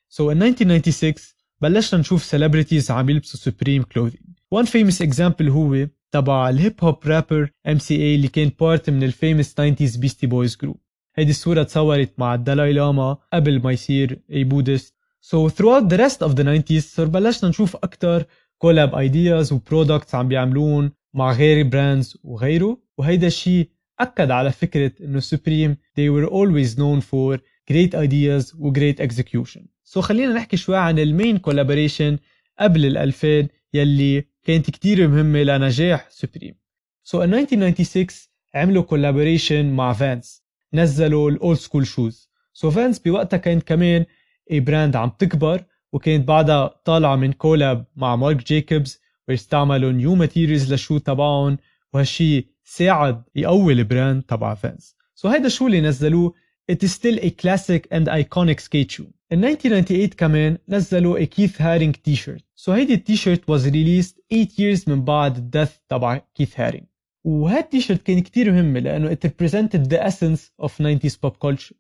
so 0.10 0.30
in 0.30 0.40
1996 0.40 1.36
بلشنا 1.62 2.00
نشوف 2.00 2.36
celebrities 2.36 2.92
عم 2.92 3.10
يلبسوا 3.10 3.52
supreme 3.52 3.84
clothing 3.84 4.26
one 4.56 4.66
famous 4.66 5.02
example 5.02 5.48
هو 5.50 5.88
تبع 6.12 6.50
الهيب 6.50 6.74
هوب 6.84 6.98
رابر 7.06 7.52
MCA 7.68 7.92
اللي 7.92 8.28
كان 8.28 8.52
بارت 8.60 8.90
من 8.90 9.04
الفيمس 9.04 9.56
90s 9.62 9.98
Beastie 9.98 10.28
Boys 10.28 10.56
group 10.66 10.91
هيدي 11.16 11.32
الصورة 11.32 11.64
تصورت 11.64 12.14
مع 12.18 12.36
الدلاي 12.36 12.74
لاما 12.74 13.18
قبل 13.34 13.62
ما 13.62 13.72
يصير 13.72 14.20
a 14.32 14.44
Buddhist 14.44 14.94
So 15.22 15.50
throughout 15.50 15.88
the 15.90 15.98
rest 15.98 16.22
of 16.24 16.36
the 16.36 16.44
90s 16.44 16.80
صار 16.80 17.06
بلشنا 17.06 17.50
نشوف 17.50 17.76
أكتر 17.76 18.26
collab 18.58 18.96
ideas 18.96 19.54
و 19.54 19.61
products 19.61 20.16
عم 20.16 20.28
بيعملون 20.28 20.92
مع 21.14 21.32
غير 21.32 21.68
brands 21.68 22.18
وغيره 22.24 22.78
وهيدا 22.98 23.28
الشيء 23.28 23.70
أكد 24.00 24.32
على 24.32 24.52
فكرة 24.52 24.92
إنه 25.02 25.20
Supreme 25.20 25.78
they 26.00 26.10
were 26.10 26.30
always 26.30 26.76
known 26.78 27.02
for 27.02 27.40
great 27.72 27.94
ideas 27.94 28.56
و 28.60 28.74
great 28.74 29.02
execution. 29.08 29.62
So 29.84 30.04
خلينا 30.04 30.34
نحكي 30.34 30.58
شوي 30.58 30.78
عن 30.78 31.00
ال 31.00 31.07
main 31.07 31.38
collaboration 31.38 32.18
قبل 32.60 32.86
ال 32.86 32.98
2000 32.98 33.48
يلي 33.74 34.26
كانت 34.44 34.70
كتير 34.70 35.08
مهمة 35.08 35.44
لنجاح 35.44 36.10
Supreme. 36.10 36.56
So 37.04 37.22
in 37.22 37.34
1996 37.34 38.08
عملوا 38.56 38.84
collaboration 38.84 39.66
مع 39.66 39.94
Vans 39.94 40.41
نزلوا 40.74 41.30
ال 41.30 41.37
Old 41.37 41.58
School 41.58 41.88
shoes. 41.88 42.30
So 42.54 42.72
Vans 42.72 43.00
بوقتها 43.00 43.38
كانت 43.38 43.64
كمان 43.64 44.06
brand 44.52 44.96
عم 44.96 45.12
تكبر 45.20 45.64
وكانت 45.94 46.28
بعدها 46.28 46.82
طالعة 46.86 47.16
من 47.16 47.34
collab 47.34 47.86
مع 47.96 48.16
مارك 48.16 48.48
جيكوبز 48.48 49.02
ويستعملوا 49.28 49.92
new 49.92 50.16
materials 50.16 50.72
لل 50.72 50.80
shoe 50.80 50.98
تبعهم 50.98 51.58
وهالشي 51.94 52.48
ساعد 52.64 53.24
يقوي 53.36 53.74
ال 53.74 53.82
brand 53.82 54.24
تبع 54.24 54.54
Vans 54.54 54.96
so 55.16 55.28
هيدا 55.30 55.48
ال 55.48 55.52
shoe 55.52 55.68
اللي 55.68 55.82
نزلوه 55.82 56.34
it 56.72 56.84
is 56.84 56.92
still 56.94 57.18
a 57.20 57.32
classic 57.32 57.88
and 57.92 58.08
iconic 58.08 58.60
skate 58.60 58.92
shoe. 58.92 59.12
In 59.34 59.44
1998 59.44 60.08
كمان 60.18 60.58
نزلوا 60.70 61.20
a 61.20 61.26
Keith 61.26 61.58
Haring 61.58 61.96
t-shirt. 61.96 62.42
So 62.56 62.70
هيدي 62.70 62.94
التيشيرت 62.94 63.42
was 63.52 63.64
released 63.66 64.20
8 64.30 64.48
years 64.60 64.88
من 64.88 65.06
بعد 65.06 65.38
ال 65.38 65.44
death 65.44 65.78
تبع 65.90 66.22
كيث 66.36 66.60
هارينج. 66.60 66.86
وهاد 67.24 67.64
التيشيرت 67.64 68.02
كان 68.02 68.20
كتير 68.20 68.52
مهمة 68.52 68.80
لأنه 68.80 69.16
it 69.16 69.28
represented 69.28 69.88
the 69.90 70.08
essence 70.10 70.66
of 70.66 70.72
90s 70.72 71.16
pop 71.26 71.34
culture. 71.48 71.74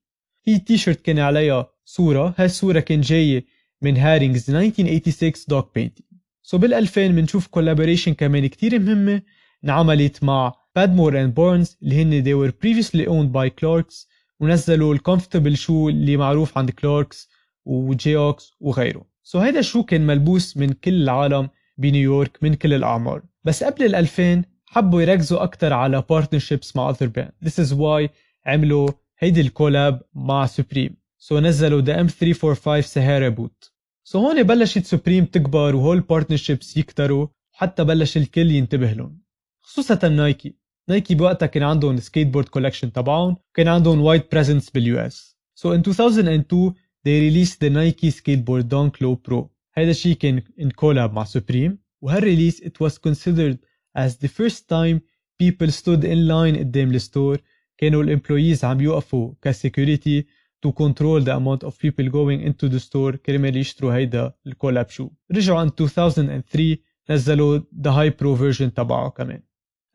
هي 0.48 0.55
التيشيرت 0.55 1.01
كان 1.01 1.19
عليها 1.19 1.69
صورة، 1.86 2.36
هالصورة 2.38 2.79
كان 2.79 3.01
جاية 3.01 3.45
من 3.81 3.98
Haring's 3.97 4.50
1986 4.50 5.45
dog 5.47 5.75
painting 5.75 6.07
so 6.43 6.57
بال 6.57 6.74
2000 6.74 7.07
بنشوف 7.07 7.48
collaboration 7.47 8.13
كمان 8.13 8.48
كتير 8.48 8.79
مهمة 8.79 9.21
انعملت 9.63 10.24
مع 10.24 10.53
Padmore 10.75 11.21
and 11.21 11.33
Barnes 11.33 11.77
اللي 11.83 12.01
هن 12.01 12.24
they 12.24 12.50
were 12.50 12.53
previously 12.53 13.05
owned 13.07 13.31
by 13.33 13.50
Clarks 13.50 14.07
ونزلوا 14.39 14.93
ال 14.93 14.99
comfortable 14.99 15.57
shoe 15.57 15.89
اللي 15.89 16.17
معروف 16.17 16.57
عند 16.57 16.69
Clarks 16.69 17.29
و 17.65 18.17
Geox 18.17 18.53
وغيره. 18.60 19.05
So 19.23 19.43
هيدا 19.43 19.60
ال 19.59 19.64
shoe 19.64 19.83
كان 19.83 20.07
ملبوس 20.07 20.57
من 20.57 20.69
كل 20.74 21.03
العالم 21.03 21.50
بنيويورك 21.77 22.43
من 22.43 22.53
كل 22.53 22.74
الأعمار. 22.74 23.24
بس 23.43 23.63
قبل 23.63 23.86
ال 23.86 23.95
2000 23.95 24.43
حبوا 24.73 25.01
يركزوا 25.01 25.43
أكتر 25.43 25.73
على 25.73 26.03
partnerships 26.13 26.75
مع 26.75 26.93
other 26.93 27.07
brand 27.07 27.47
This 27.47 27.65
is 27.65 27.73
why 27.73 28.09
عملوا 28.45 28.89
هيدي 29.19 29.41
ال 29.41 29.50
collab 29.50 30.01
مع 30.13 30.45
Supreme 30.45 31.39
so 31.39 31.43
نزلوا 31.43 31.81
the 31.81 32.09
M345 32.09 32.79
Sahara 32.79 33.29
boot 33.29 34.19
so 34.19 34.21
هون 34.21 34.43
بلشت 34.43 34.85
Supreme 34.85 35.25
تكبر 35.25 35.75
وهول 35.75 35.99
partnerships 36.00 36.77
يكتروا 36.77 37.27
حتى 37.51 37.83
بلش 37.83 38.17
الكل 38.17 38.51
ينتبه 38.51 38.91
لهم. 38.93 39.21
خصوصا 39.61 40.09
Nike 40.09 40.55
Nike 40.89 41.15
بوقتها 41.15 41.45
كان 41.45 41.63
عندهم 41.63 41.97
skateboard 41.97 42.50
collection 42.50 42.91
تبعهم 42.91 43.37
كان 43.53 43.67
عندهم 43.67 44.01
wide 44.01 44.23
presence 44.31 44.69
بال 44.69 45.00
US 45.00 45.38
so 45.55 45.73
in 45.73 45.83
2002 45.87 46.73
they 47.07 47.19
released 47.29 47.57
the 47.59 47.69
Nike 47.69 48.11
skateboard 48.11 48.63
Dunk 48.63 49.03
Low 49.03 49.15
Pro. 49.29 49.43
هذا 49.73 49.91
الشيء 49.91 50.15
كان 50.15 50.41
in 50.59 50.69
collab 50.69 51.11
مع 51.13 51.23
Supreme 51.23 51.79
وهال 52.01 52.19
release 52.19 52.61
it 52.61 52.85
was 52.87 52.91
considered 52.91 53.70
as 53.96 54.18
the 54.18 54.28
first 54.28 54.68
time 54.68 55.00
people 55.42 55.70
stood 55.70 56.04
in 56.04 56.28
line 56.28 56.58
قدام 56.58 56.90
الستور 56.90 57.38
كانوا 57.78 58.02
الامبلويز 58.02 58.64
عم 58.64 58.80
يوقفوا 58.80 59.32
كسيكوريتي 59.42 60.26
to 60.66 60.72
control 60.72 61.20
the 61.20 61.34
amount 61.36 61.62
of 61.68 61.78
people 61.78 62.08
going 62.08 62.40
into 62.40 62.68
the 62.68 62.80
store 62.80 63.16
كرمال 63.16 63.56
يشتروا 63.56 63.94
هيدا 63.94 64.32
الكولاب 64.46 64.88
شو 64.88 65.10
رجعوا 65.32 65.58
عن 65.60 65.70
2003 65.80 66.76
نزلوا 67.10 67.58
the 67.58 67.90
high 67.90 68.10
pro 68.10 68.36
version 68.36 68.75
تبعه 68.75 69.10
كمان 69.10 69.42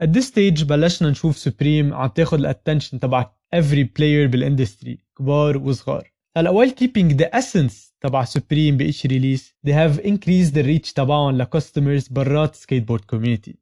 at 0.03 0.07
this 0.07 0.27
stage 0.27 0.63
بلشنا 0.63 1.09
نشوف 1.09 1.37
سوبريم 1.37 1.93
عم 1.93 2.09
تاخد 2.09 2.39
الاتنشن 2.39 2.99
تبع 2.99 3.31
every 3.55 3.85
player 3.85 4.29
بالاندستري 4.29 4.97
كبار 5.17 5.57
وصغار 5.57 6.11
هلا 6.37 6.51
while 6.51 6.71
keeping 6.71 7.17
the 7.17 7.39
essence 7.39 7.93
تبع 8.01 8.23
سوبريم 8.23 8.77
بايش 8.77 9.05
ريليس 9.05 9.55
they 9.67 9.71
have 9.71 9.99
increased 9.99 10.53
the 10.53 10.63
reach 10.63 10.93
تبعهم 10.93 11.37
لكاستمرز 11.37 12.07
برات 12.07 12.55
skateboard 12.55 13.15
community 13.15 13.53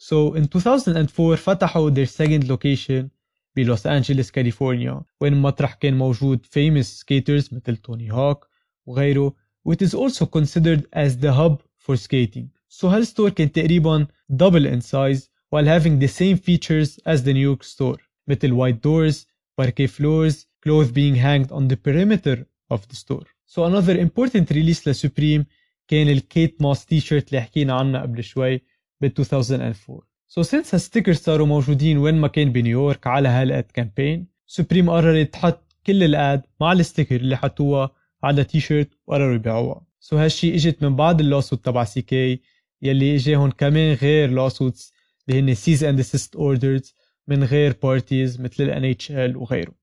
so 0.00 0.34
in 0.34 0.46
2004 0.46 1.36
فتحوا 1.36 1.90
their 1.90 2.06
second 2.06 2.48
location 2.48 3.08
بلوس 3.56 3.86
أنجلوس 3.86 4.30
كاليفورنيا 4.30 5.02
وين 5.20 5.34
مطرح 5.34 5.74
كان 5.74 5.98
موجود 5.98 6.46
famous 6.46 6.86
skaters 6.86 7.52
مثل 7.52 7.76
توني 7.76 8.12
هوك 8.12 8.48
وغيره 8.86 9.34
و 9.64 9.74
it 9.74 9.76
is 9.76 9.90
also 9.90 10.26
considered 10.26 10.82
as 10.92 11.16
the 11.20 11.32
hub 11.32 11.62
for 11.86 11.96
skating 11.96 12.46
so 12.68 12.84
هالستور 12.84 13.30
كان 13.30 13.52
تقريبا 13.52 14.06
double 14.32 14.66
in 14.66 14.80
size 14.80 15.20
while 15.50 15.66
having 15.66 15.98
the 15.98 16.08
same 16.08 16.36
features 16.36 16.98
as 17.06 17.22
the 17.22 17.32
New 17.32 17.54
York 17.54 17.62
store 17.62 18.00
مثل 18.28 18.50
white 18.50 18.80
doors, 18.82 19.26
parquet 19.60 19.86
floors, 19.86 20.46
clothes 20.64 20.92
being 20.92 21.14
hanged 21.14 21.50
on 21.52 21.68
the 21.68 21.76
perimeter 21.76 22.46
of 22.70 22.80
the 22.88 22.96
store 22.96 23.26
so 23.46 23.64
another 23.64 23.96
important 23.98 24.50
release 24.50 24.88
لسوبريم 24.88 25.46
كان 25.88 26.08
الكيت 26.08 26.62
موس 26.62 26.86
تي 26.86 27.00
شيرت 27.00 27.28
اللي 27.28 27.40
حكينا 27.40 27.74
عنها 27.74 28.02
قبل 28.02 28.24
شوي 28.24 28.60
ب 29.01 29.05
2004 29.05 30.01
so 30.27 30.41
since 30.41 30.75
هال 30.75 30.83
stickers 30.83 31.17
صاروا 31.17 31.47
موجودين 31.47 31.97
وين 31.97 32.15
ما 32.15 32.27
كان 32.27 32.51
بنيويورك 32.51 33.07
على 33.07 33.29
هال 33.29 33.46
ad 33.46 33.63
campaign 33.63 34.27
Supreme 34.47 34.89
قررت 34.89 35.33
تحط 35.33 35.75
كل 35.85 36.03
ال 36.03 36.16
ad 36.16 36.41
مع 36.61 36.71
ال 36.71 36.76
sticker 36.76 37.15
اللي 37.15 37.37
حطوها 37.37 37.91
على 38.23 38.43
تي 38.43 38.59
شيرت 38.59 38.89
وقرروا 39.07 39.35
يبيعوها. 39.35 39.85
So 39.99 40.17
هالشي 40.17 40.55
إجت 40.55 40.83
من 40.83 40.95
بعد 40.95 41.19
ال 41.19 41.25
lawsuit 41.25 41.65
تبع 41.65 41.83
CK 41.83 42.41
يلي 42.81 43.15
إجاهم 43.15 43.51
كمان 43.51 43.93
غير 43.93 44.29
lawsuits 44.29 44.93
اللي 45.29 45.39
هن 45.39 45.53
cease 45.53 45.83
and 45.83 45.99
desist 45.99 46.35
orders 46.35 46.95
من 47.27 47.43
غير 47.43 47.75
parties 47.83 48.41
مثل 48.41 48.63
ال 48.63 48.95
NHL 48.95 49.35
وغيره. 49.37 49.75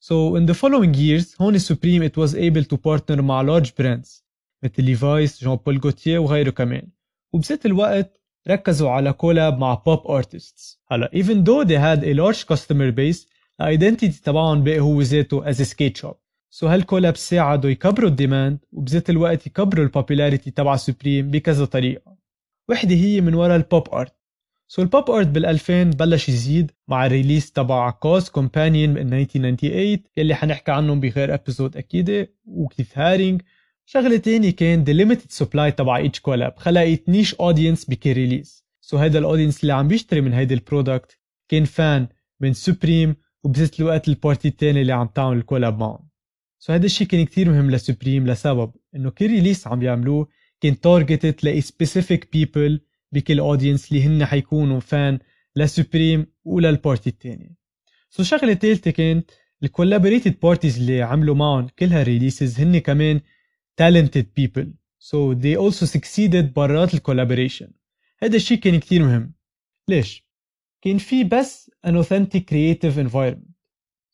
So 0.00 0.36
in 0.38 0.46
the 0.52 0.54
following 0.54 0.94
years 0.94 1.40
هون 1.40 1.58
Supreme 1.58 2.08
it 2.08 2.12
was 2.12 2.34
able 2.34 2.64
to 2.64 2.76
partner 2.76 3.20
مع 3.20 3.60
large 3.60 3.68
brands 3.68 4.22
مثل 4.62 4.84
ليفايس 4.84 5.44
جون 5.44 5.56
بول 5.56 5.80
جوتيه 5.80 6.18
وغيره 6.18 6.50
كمان. 6.50 6.88
وبذات 7.32 7.66
الوقت 7.66 8.20
ركزوا 8.48 8.90
على 8.90 9.12
collab 9.12 9.58
مع 9.58 9.74
pop 9.74 10.06
artists 10.06 10.80
هلا 10.88 11.10
even 11.14 11.36
though 11.44 11.64
they 11.68 11.78
had 11.78 12.04
a 12.04 12.14
large 12.14 12.46
customer 12.54 12.92
base 12.92 13.26
ال 13.60 13.67
identity 13.67 14.22
تبعهم 14.22 14.64
بقي 14.64 14.80
هو 14.80 15.00
ذاته 15.00 15.52
as 15.52 15.56
a 15.56 15.64
skate 15.68 16.00
shop. 16.02 16.14
so 16.50 16.70
so 16.70 16.79
هال 16.79 16.88
collab 16.88 17.16
ساعدوا 17.16 17.70
يكبروا 17.70 18.10
ال 18.10 18.17
demand 18.17 18.58
وبذات 18.72 19.10
الوقت 19.10 19.46
يكبروا 19.46 19.84
ال 19.84 19.90
popularity 19.90 20.50
تبع 20.50 20.76
سوبريم 20.76 21.30
بكذا 21.30 21.64
طريقة. 21.64 22.16
وحدة 22.68 22.94
هي 22.94 23.20
من 23.20 23.34
وراء 23.34 23.56
ال 23.56 23.65
pop 23.65 23.94
art 23.94 24.12
so 24.68 24.82
ال 24.82 24.89
pop 24.89 25.10
art 25.10 25.26
بال 25.26 25.46
2000 25.46 25.84
بلش 25.84 26.28
يزيد 26.28 26.70
مع 26.88 27.06
ال 27.06 27.12
release 27.12 27.52
تبع 27.52 27.90
KAWS 27.90 28.28
Companion 28.28 28.90
من 28.90 29.14
1998 29.14 29.98
يلي 30.16 30.34
حنحكي 30.34 30.72
عنهم 30.72 31.00
بغير 31.00 31.34
episode 31.34 31.76
أكيد 31.76 32.28
وكيث 32.44 32.98
هارينج 32.98 33.42
شغلة 33.88 34.16
تاني 34.16 34.52
كان 34.52 34.84
the 34.84 34.88
limited 34.88 35.44
supply 35.44 35.74
تبع 35.74 35.96
each 35.96 36.20
collab 36.20 36.56
خلقت 36.56 37.08
niche 37.08 37.34
audience 37.34 37.84
بكل 37.84 38.12
release 38.12 38.66
so 38.80 38.96
هيدا 38.96 39.18
ال 39.18 39.23
audience 39.23 39.62
اللي 39.62 39.72
عم 39.72 39.88
بيشتري 39.88 40.20
من 40.20 40.32
هيدي 40.32 40.54
ال 40.54 40.62
product 40.62 41.18
كان 41.48 41.64
fan 41.64 42.08
من 42.40 42.52
سوبريم 42.52 43.16
وبذات 43.44 43.80
الوقت 43.80 44.08
ال 44.08 44.15
party 44.15 44.48
التاني 44.48 44.80
اللي 44.80 44.92
عم 44.92 45.06
تعمل 45.06 45.36
ال 45.36 45.42
collab 45.42 45.78
معهم. 45.78 46.08
so 46.58 46.72
هذا 46.72 46.86
الشيء 46.86 47.06
كان 47.06 47.24
كتير 47.24 47.50
مهم 47.50 47.70
لسوبريم 47.70 48.26
لسبب 48.26 48.72
إنه 48.96 49.10
كل 49.10 49.26
release 49.26 49.66
عم 49.66 49.78
بيعملوه 49.78 50.28
كان 50.60 50.80
targeted 50.80 51.34
ل 51.42 51.60
a 51.60 51.68
specific 51.68 52.32
people 52.32 52.80
بكل 53.12 53.38
audience 53.38 53.92
اللي 53.92 54.02
هن 54.02 54.24
حيكونوا 54.24 54.80
fan 54.80 55.18
لسوبريم 55.56 56.26
ولل 56.44 56.69
party 56.69 57.10
التانية 57.10 57.56
so 58.10 58.22
شغلة 58.22 58.52
تالتة 58.52 58.90
كانت 58.90 59.30
ال 59.62 59.67
collaborated 59.67 60.34
parties 60.42 60.78
اللي 60.78 61.02
عملوا 61.02 61.34
معهم 61.34 61.68
كل 61.78 61.86
هال 61.86 62.01
releases 62.01 62.60
هن 62.60 62.78
كمان 62.78 63.20
talented 63.80 64.26
people. 64.34 64.66
So 64.98 65.34
they 65.34 65.56
also 65.56 65.86
succeeded 65.86 66.52
برات 66.54 66.94
ال 66.94 67.00
collaboration 67.00 67.72
هذا 68.22 68.36
الشيء 68.36 68.58
كان 68.58 68.80
كتير 68.80 69.02
مهم. 69.02 69.34
ليش؟ 69.88 70.26
كان 70.82 70.98
في 70.98 71.24
بس 71.24 71.70
an 71.86 71.90
authentic 71.90 72.40
creative 72.50 72.96
environment. 73.08 73.56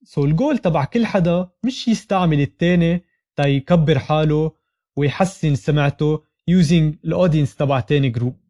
So 0.05 0.19
الجول 0.19 0.59
تبع 0.59 0.85
كل 0.85 1.07
حدا 1.07 1.51
مش 1.65 1.89
يستعمل 1.89 2.41
التاني 2.41 3.05
تا 3.37 3.47
يكبر 3.47 3.99
حاله 3.99 4.53
ويحسن 4.97 5.55
سمعته 5.55 6.19
using 6.51 6.97
ال 7.05 7.11
audience 7.11 7.57
تبع 7.57 7.81
تاني 7.81 8.09
group 8.09 8.41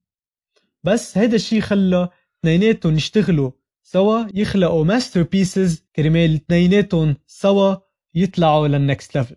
بس 0.85 1.19
هيدا 1.19 1.37
الشيء 1.37 1.61
خلى 1.61 2.09
اثنيناتهم 2.41 2.95
يشتغلوا 2.95 3.51
سوا 3.83 4.27
يخلقوا 4.35 4.85
masterpieces 4.85 5.85
كرمال 5.97 6.35
اثنيناتهم 6.35 7.17
سوا 7.27 7.77
يطلعوا 8.15 8.69
لل 8.69 8.85
next 8.85 9.17
level 9.17 9.37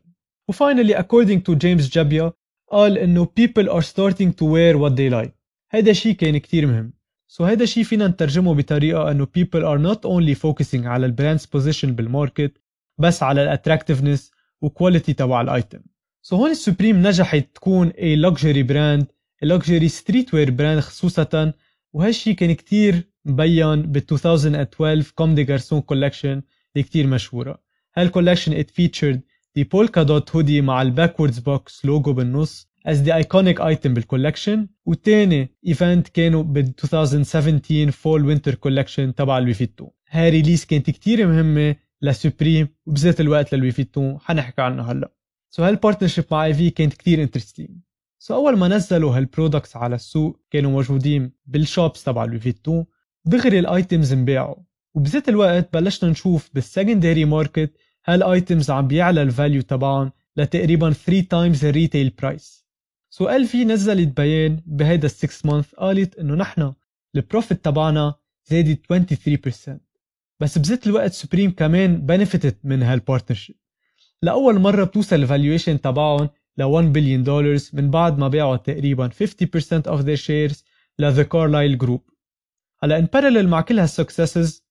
و 0.50 0.55
finally 0.55 0.96
according 0.98 1.40
to 1.50 1.52
جيمس 1.58 1.90
جابيا 1.90 2.34
قال 2.72 2.98
إنه 2.98 3.25
people 3.40 3.68
are 3.70 3.84
starting 3.86 4.32
to 4.32 4.44
wear 4.46 4.78
what 4.78 4.96
they 4.96 5.10
like. 5.10 5.32
هيدا 5.72 5.92
الشيء 5.92 6.14
كان 6.16 6.38
كتير 6.38 6.68
مهم. 6.68 6.94
so 7.28 7.44
so 7.46 7.48
هيدا 7.50 7.64
الشيء 7.64 7.84
فينا 7.84 8.08
نترجمه 8.08 8.54
بطريقة 8.54 9.12
إنه 9.12 9.25
people 9.25 9.62
are 9.62 9.80
not 9.94 10.00
only 10.00 10.36
focusing 10.40 10.86
على 10.86 11.06
ال 11.06 11.11
brand's 11.11 11.46
position 11.46 11.96
بال 11.96 12.12
market 12.12 12.62
بس 12.98 13.24
على 13.24 13.44
ال 13.44 13.49
attractiveness 13.49 14.32
و 14.62 14.68
quality 14.68 15.14
تبع 15.14 15.42
ال 15.42 15.80
item 16.22 16.36
so 16.36 16.38
so 16.38 16.40
هون 16.40 16.52
ال 16.52 16.59
Supreme 16.59 17.08
نجحت 17.08 17.48
تكون 17.56 17.90
a 17.92 18.16
luxury 18.30 18.64
brand 18.72 19.06
luxury 19.46 19.90
street 19.90 20.28
wear 20.34 20.50
brand 20.50 20.80
خصوصا 20.80 21.54
وهالشي 21.94 22.34
كان 22.34 22.52
كتير 22.54 23.04
مبين 23.25 23.82
بال 23.82 24.04
2012 24.25 25.12
كوم 25.16 25.36
دي 25.36 25.44
جارسون 25.44 25.82
collection 25.82 26.42
اللي 26.75 26.84
كتير 26.84 27.08
مشهورة. 27.08 27.62
هال 27.96 28.07
collection 28.07 28.64
it 28.64 28.66
featured 28.68 29.20
the 29.60 29.64
polka 29.64 30.04
dot 30.04 30.30
hoodie 30.34 30.62
مع 30.62 30.82
ال 30.82 30.87
backwards 30.87 31.40
box 31.40 31.86
logo 31.86 32.14
بالنص 32.14 32.68
as 32.88 32.98
the 32.98 33.12
iconic 33.24 33.60
item 33.60 33.88
بال 33.88 34.01
collection 34.01 34.68
والتاني 34.86 35.50
event 35.68 36.08
كانوا 36.08 36.44
بال 36.44 36.74
2017 36.94 37.92
Fall 37.92 38.25
Winter 38.25 38.55
collection 38.55 39.16
تبع 39.16 39.40
لوي 39.40 39.53
فيتو 39.53 39.90
هاي 40.10 40.29
release 40.29 40.66
كانت 40.66 40.90
كتير 40.90 41.27
مهمة 41.27 41.75
لسوبريم 42.01 42.68
وبذات 42.86 43.22
الوقت 43.22 43.56
للوي 43.56 43.72
فيتو 43.72 44.18
حنحكي 44.18 44.62
عنها 44.62 44.92
هلأ. 44.92 45.12
so 45.50 45.66
so 45.66 45.74
هال 45.74 45.81
partnership 45.81 46.25
مع 46.32 46.46
LV 46.46 46.70
كانت 46.70 46.94
كتير 46.94 47.24
interesting 47.24 48.34
so 48.34 48.36
so 48.36 48.38
أول 48.38 48.58
ما 48.58 48.68
نزلوا 48.68 49.18
هال 49.18 49.29
products 49.29 49.75
على 49.75 49.96
السوق 49.96 50.40
كانوا 50.51 50.72
موجودين 50.72 51.32
بال 51.46 51.62
shops 51.62 52.03
تبع 52.03 52.25
لوي 52.25 52.40
فيتو 52.40 52.84
دغري 53.25 53.60
ال 53.60 53.69
items 53.69 54.14
انباعوا. 54.14 54.56
وبذات 54.94 55.29
الوقت 55.29 55.74
بلشنا 55.74 56.10
نشوف 56.10 56.50
بال 56.53 56.67
secondary 56.67 57.25
market 57.25 57.77
هال 58.05 58.24
items 58.24 58.72
عم 58.72 58.87
بيعلى 58.87 59.22
ال 59.22 59.28
value 59.28 59.62
تبعهم 59.61 60.11
لتقريبا 60.37 60.91
3 60.91 61.22
times 61.22 61.66
ال 61.66 61.72
retail 61.72 62.10
price 62.10 62.66
so 63.10 63.29
LV 63.29 63.66
نزلت 63.65 64.18
بيان 64.18 64.61
بهيدا 64.65 65.05
ال 65.05 65.11
6 65.11 65.50
month 65.50 65.75
قالت 65.75 66.20
إنه 66.20 66.35
نحن 66.35 66.74
ال 67.16 67.23
profit 67.23 67.66
تبعنا 67.65 68.15
زادت 68.46 68.94
23% 68.94 69.72
بس 70.39 70.57
بذات 70.57 70.87
الوقت 70.87 71.13
سوبريم 71.13 71.51
كمان 71.51 72.05
benefited 72.05 72.58
من 72.63 72.83
هال 72.84 72.95
partnership 72.95 73.55
لأول 74.22 74.59
مرة 74.59 74.83
بتوصل 74.83 75.15
ال 75.16 75.22
valuation 75.22 75.81
تبعهم 75.81 76.29
ل 76.57 76.63
1 76.63 76.94
بليون 76.94 77.24
دولار 77.24 77.57
من 77.74 77.91
بعد 77.91 78.18
ما 78.18 78.27
باعوا 78.27 78.55
تقريبا 78.55 79.09
50% 79.09 79.13
of 79.87 80.00
their 80.05 80.20
shares 80.20 80.63
ل 81.00 81.15
The 81.15 81.27
Carlyle 81.27 81.85
Group. 81.85 82.01
هلا 82.83 82.98
in 83.00 83.08
parallel 83.15 83.46
مع 83.46 83.61
كل 83.61 83.79
هال 83.79 83.95
successes 83.95 84.65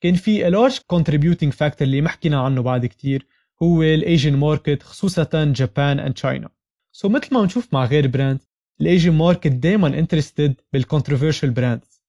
كان 0.00 0.14
في 0.14 0.50
large 0.50 0.74
contributing 0.94 1.52
factor 1.52 1.82
اللي 1.82 2.00
ما 2.00 2.08
حكينا 2.08 2.40
عنه 2.40 2.62
بعد 2.62 2.86
كتير 2.86 3.26
هو 3.62 3.82
ال 3.82 3.91
Asian 3.91 4.36
market 4.36 4.82
خصوصا 4.82 5.52
Japan 5.56 5.98
and 6.00 6.14
China 6.14 6.48
so 6.92 7.08
مثل 7.08 7.34
ما 7.34 7.42
بنشوف 7.42 7.68
مع 7.72 7.84
غير 7.84 8.06
brand 8.06 8.38
ال 8.80 8.85
Asian 8.85 9.12
market 9.12 9.52
دايما 9.52 9.98
interested 9.98 10.54
بال 10.76 10.85
controversial 10.85 11.46
brands 11.46 12.02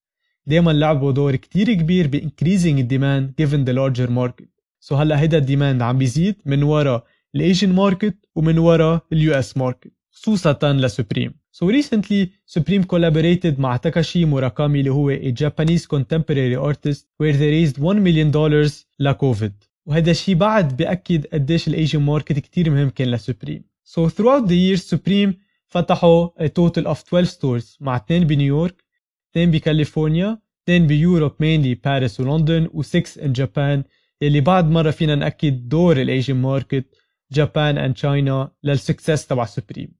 دايما 0.45 0.71
لعبوا 0.71 1.11
دور 1.11 1.35
كتير 1.35 1.73
كبير 1.73 2.07
ب 2.07 2.17
increasing 2.17 2.83
demand 2.93 3.43
given 3.43 3.65
the 3.65 3.73
larger 3.73 4.09
market. 4.09 4.49
so 4.79 4.95
هلأ 4.95 5.19
هيدا 5.19 5.37
ال 5.37 5.44
demand 5.44 5.81
عم 5.81 5.97
بيزيد 5.97 6.35
من 6.45 6.63
ورا 6.63 7.03
ال 7.35 7.42
Asian 7.42 7.73
market 7.73 8.17
ومن 8.35 8.57
ورا 8.57 9.01
ال 9.13 9.33
US 9.33 9.57
market 9.57 9.91
خصوصا 10.11 10.73
لسوبريم 10.73 11.38
So 11.51 11.65
recently 11.67 12.31
Supreme 12.45 12.83
collaborated 12.83 13.59
مع 13.59 13.77
تاكاشي 13.77 14.25
موراكامي 14.25 14.79
اللي 14.79 14.89
هو 14.91 15.11
a 15.15 15.33
Japanese 15.33 15.85
contemporary 15.95 16.55
artist 16.73 17.05
where 17.19 17.33
they 17.33 17.49
raised 17.51 17.79
1 17.79 17.99
million 18.03 18.31
dollars 18.31 18.85
لكوفيد 18.99 19.53
وهذا 19.85 20.11
الشيء 20.11 20.35
بعد 20.35 20.77
بأكد 20.77 21.25
قديش 21.25 21.67
ال 21.67 21.73
Asian 21.73 21.99
market 21.99 22.39
كتير 22.39 22.69
مهم 22.69 22.89
كان 22.89 23.11
لسوبريم 23.11 23.63
So 23.85 24.09
throughout 24.09 24.47
the 24.47 24.55
years 24.55 24.89
Supreme 24.95 25.33
فتحوا 25.67 26.27
a 26.39 26.47
total 26.49 26.83
of 26.87 27.03
12 27.13 27.25
stores. 27.25 27.77
مع 27.79 27.95
اثنين 27.95 28.23
بنيويورك 28.23 28.83
اثنين 29.31 29.51
بكاليفورنيا 29.51 30.39
اثنين 30.63 30.87
ب 30.87 30.94
Europe 30.94 31.31
mainly 31.31 31.77
باريس 31.85 32.19
ولندن 32.19 32.67
و6 32.67 33.21
in 33.21 33.41
Japan. 33.41 33.83
يلي 34.21 34.41
بعد 34.41 34.69
مرة 34.69 34.91
فينا 34.91 35.15
نأكد 35.15 35.69
دور 35.69 36.01
ال 36.01 36.07
Asian 36.07 36.35
market 36.35 36.95
Japan 37.31 37.77
and 37.77 37.93
China 37.93 38.51
لل 38.63 38.78
success 38.78 39.27
تبع 39.27 39.45
سوبريم 39.45 39.98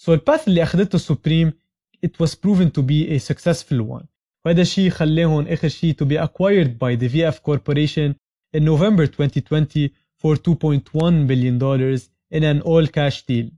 so 0.00 0.14
ال 0.14 0.21
path 0.21 0.48
اللي 0.48 0.62
اخذته 0.62 0.98
سوبريم 0.98 1.52
it 2.06 2.10
was 2.24 2.30
proven 2.34 2.70
to 2.70 2.82
be 2.82 3.08
a 3.16 3.18
successful 3.18 3.82
one 3.82 4.06
وهذا 4.44 4.62
الشيء 4.62 4.90
خلاهم 4.90 5.46
اخر 5.48 5.68
شيء 5.68 5.94
to 5.94 6.06
be 6.06 6.16
acquired 6.16 6.78
by 6.78 6.94
the 7.00 7.08
VF 7.08 7.42
Corporation 7.42 8.14
in 8.56 8.64
November 8.64 9.06
2020 9.06 9.90
for 10.22 10.36
2.1 10.36 11.26
billion 11.26 11.58
dollars 11.58 12.10
in 12.30 12.44
an 12.44 12.60
all 12.60 12.86
cash 12.86 13.26
deal 13.26 13.50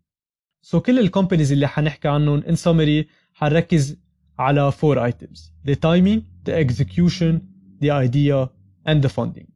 so 0.63 0.79
كل 0.79 0.99
ال 0.99 1.04
companies 1.04 1.53
اللي 1.53 1.69
حنحكي 1.69 2.09
عنهم 2.09 2.43
in 2.43 2.57
summary 2.57 3.05
حنركز 3.35 3.97
على 4.39 4.73
four 4.73 4.97
items 4.99 5.39
the 5.69 5.75
timing 5.75 6.21
the 6.49 6.53
execution 6.53 7.41
the 7.83 7.91
idea 7.91 8.49
and 8.89 9.03
the 9.03 9.09
funding 9.09 9.47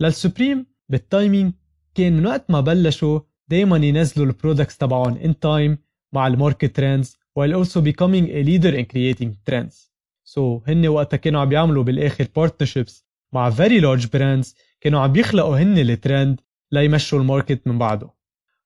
للسوبريم 0.00 0.66
بال 0.88 1.04
timing 1.04 1.52
كان 1.94 2.16
من 2.16 2.26
وقت 2.26 2.50
ما 2.50 2.60
بلشوا 2.60 3.20
دايما 3.48 3.76
ينزلوا 3.76 4.26
ال 4.26 4.32
products 4.32 4.78
تبعهم 4.78 5.18
in 5.18 5.32
time 5.32 5.89
مع 6.12 6.26
ال 6.26 6.33
market 6.33 6.76
trends 6.76 7.16
while 7.38 7.54
also 7.54 7.80
becoming 7.80 8.26
a 8.26 8.42
leader 8.42 8.74
in 8.74 8.84
creating 8.84 9.30
trends. 9.50 9.90
So 10.24 10.62
هن 10.68 10.88
وقتها 10.88 11.16
كانوا 11.16 11.40
عم 11.40 11.48
بيعملوا 11.48 11.84
بالآخر 11.84 12.24
partnerships 12.24 12.92
مع 13.32 13.50
very 13.50 13.80
large 13.80 14.06
brands 14.06 14.54
كانوا 14.80 15.00
عم 15.00 15.12
بيخلقوا 15.12 15.58
هن 15.58 15.78
الترند 15.78 16.40
ليمشوا 16.72 17.18
ال 17.18 17.25
market 17.25 17.66
من 17.66 17.78
بعده. 17.78 18.10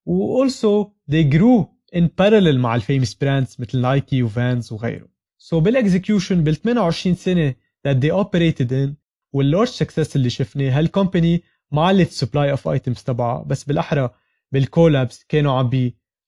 و 0.06 0.44
also 0.44 0.86
they 1.10 1.24
grew 1.34 1.66
in 1.96 2.04
parallel 2.04 2.56
مع 2.56 2.74
ال 2.74 2.80
famous 2.80 3.14
brands 3.14 3.56
مثل 3.58 3.80
نايكي 3.80 4.22
وفانز 4.22 4.72
وغيره. 4.72 5.08
So 5.50 5.54
بال 5.54 5.71
execution 5.71 6.44
بال 6.44 6.54
28 6.54 7.16
سنة 7.16 7.54
that 7.88 7.96
they 8.00 8.10
operated 8.10 8.70
in 8.72 8.94
وال 9.32 9.42
large 9.42 9.68
success 9.68 10.16
اللي 10.16 10.30
شفناه 10.30 10.78
هال 10.78 10.92
company 10.92 11.42
ما 11.70 11.82
علت 11.82 12.10
supply 12.10 12.50
of 12.50 12.68
items 12.68 13.02
تبعها 13.02 13.42
بس 13.42 13.64
بالأحرى 13.64 14.10
بال 14.52 14.68
collabs 14.68 15.24
كانوا 15.28 15.52
عم 15.52 15.68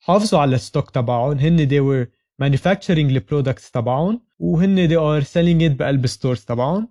بيحافظوا 0.06 0.40
على 0.40 0.54
ال 0.54 0.60
stock 0.60 0.90
تبعهم 0.90 1.38
هن 1.38 1.68
they 1.68 1.80
were 1.80 2.06
manufacturing 2.42 2.88
ال 2.88 2.97
products 2.97 3.70
تبعهم 3.70 4.20
وهن 4.38 4.88
they 4.88 4.92
are 4.92 5.24
selling 5.24 5.60
it 5.60 5.78
بقلب 5.78 6.06
stores 6.06 6.44
تبعهم 6.44 6.88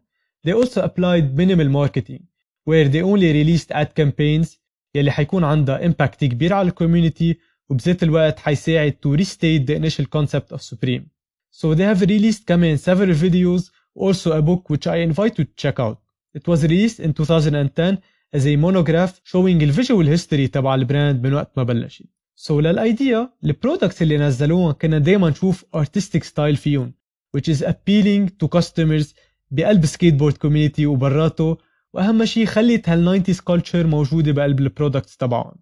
they 0.47 0.51
also 0.51 0.81
applied 0.81 1.37
minimal 1.37 1.69
marketing 1.69 2.21
where 2.65 2.89
they 2.89 3.01
only 3.01 3.31
released 3.31 3.71
ad 3.71 3.87
campaigns 3.95 4.59
يلي 4.95 5.11
حيكون 5.11 5.43
عندها 5.43 5.87
impact 5.87 6.17
كبير 6.19 6.53
على 6.53 6.67
ال 6.67 6.74
community 6.74 7.37
وبذات 7.69 8.03
الوقت 8.03 8.39
حيساعد 8.39 8.95
to 9.05 9.19
restate 9.19 9.65
the 9.65 9.75
initial 9.75 10.05
concept 10.05 10.51
of 10.51 10.61
Supreme. 10.61 11.03
So 11.51 11.73
they 11.73 11.95
have 11.95 12.01
released 12.01 12.45
كمان 12.47 12.77
several 12.77 13.13
videos 13.13 13.71
also 13.99 14.31
a 14.31 14.41
book 14.41 14.69
which 14.69 14.87
I 14.87 14.97
invite 14.97 15.37
you 15.37 15.45
to 15.45 15.55
check 15.55 15.79
out. 15.79 15.97
It 16.33 16.47
was 16.47 16.63
released 16.63 16.99
in 16.99 17.13
2010 17.13 17.97
as 18.33 18.45
a 18.45 18.55
monograph 18.57 19.21
showing 19.23 19.57
the 19.59 19.71
visual 19.71 20.05
history 20.05 20.47
تبع 20.47 20.75
ال 20.75 20.84
brand 20.84 21.27
من 21.27 21.33
وقت 21.33 21.57
ما 21.57 21.63
بلشت. 21.63 22.14
So 22.37 22.51
لل 22.51 22.77
idea 22.77 23.29
ال 23.43 23.50
products 23.50 24.01
اللي 24.01 24.17
نزلوها 24.17 24.73
كنا 24.73 24.99
دايما 24.99 25.29
نشوف 25.29 25.65
artistic 25.77 26.23
style 26.23 26.55
فيهم 26.55 26.93
which 27.37 27.51
is 27.55 27.61
appealing 27.61 28.29
to 28.29 28.59
customers 28.59 29.05
بقلب 29.51 29.85
board 30.03 30.37
community 30.37 30.85
وبراته 30.85 31.57
وأهم 31.93 32.25
شيء 32.25 32.45
خلت 32.45 32.89
هال 32.89 33.11
90s 33.11 33.43
culture 33.43 33.87
موجودة 33.87 34.31
بقلب 34.31 34.59
ال 34.59 34.66
products 34.66 35.17
تبعهم. 35.17 35.55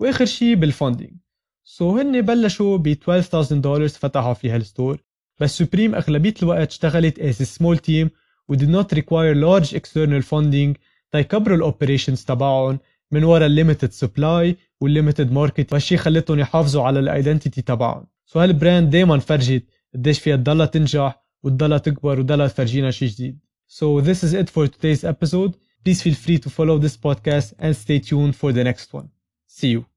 وآخر 0.00 0.24
شيء 0.24 0.54
بال 0.54 1.10
funding 1.64 1.96
so 1.96 1.98
so 1.98 2.00
هن 2.00 2.20
بلشوا 2.20 2.76
ب 2.76 2.86
12000 2.86 3.52
دولار 3.52 3.88
فتحوا 3.88 4.34
فيها 4.34 4.56
ال 4.56 4.64
store 4.64 5.02
بس 5.40 5.58
Supreme 5.58 5.94
أغلبية 5.94 6.34
الوقت 6.42 6.68
اشتغلت 6.68 7.20
as 7.20 7.46
a 7.46 7.48
small 7.48 7.76
team 7.76 8.08
و 8.48 8.56
did 8.56 8.68
not 8.68 8.96
require 8.96 9.34
large 9.34 9.72
external 9.72 10.22
funding 10.22 10.78
تيكبروا 11.12 11.56
ال 11.56 11.62
operations 11.62 12.24
تبعهم 12.24 12.78
من 13.12 13.24
ورا 13.24 13.46
ال 13.46 13.52
limited 13.52 13.92
supply 13.92 14.56
وال 14.80 14.92
limited 14.92 15.32
market 15.32 15.70
فالشي 15.70 15.96
خلتهم 15.96 16.38
يحافظوا 16.38 16.82
على 16.82 16.98
ال 16.98 17.05
identity 17.05 17.62
تبعهم 17.62 18.06
so 18.26 18.40
هال 18.40 18.54
brand 18.54 18.90
دايما 18.90 19.18
فرجت 19.18 19.64
قديش 19.94 20.18
فيها 20.18 20.36
تضلها 20.36 20.66
تنجح 20.66 21.22
وتضلها 21.42 21.78
تكبر 21.78 22.20
وتضلها 22.20 22.48
تفرجينا 22.48 22.90
شيء 22.90 23.08
جديد 23.08 23.38
So 23.68 24.00
this 24.00 24.22
is 24.22 24.32
it 24.32 24.48
for 24.48 24.68
today's 24.68 25.02
episode. 25.04 25.56
Please 25.84 26.00
feel 26.02 26.14
free 26.14 26.38
to 26.38 26.48
follow 26.50 26.78
this 26.78 26.96
podcast 26.96 27.54
and 27.58 27.74
stay 27.76 27.98
tuned 27.98 28.36
for 28.36 28.52
the 28.52 28.62
next 28.62 28.92
one. 28.92 29.08
See 29.46 29.70
you. 29.74 29.95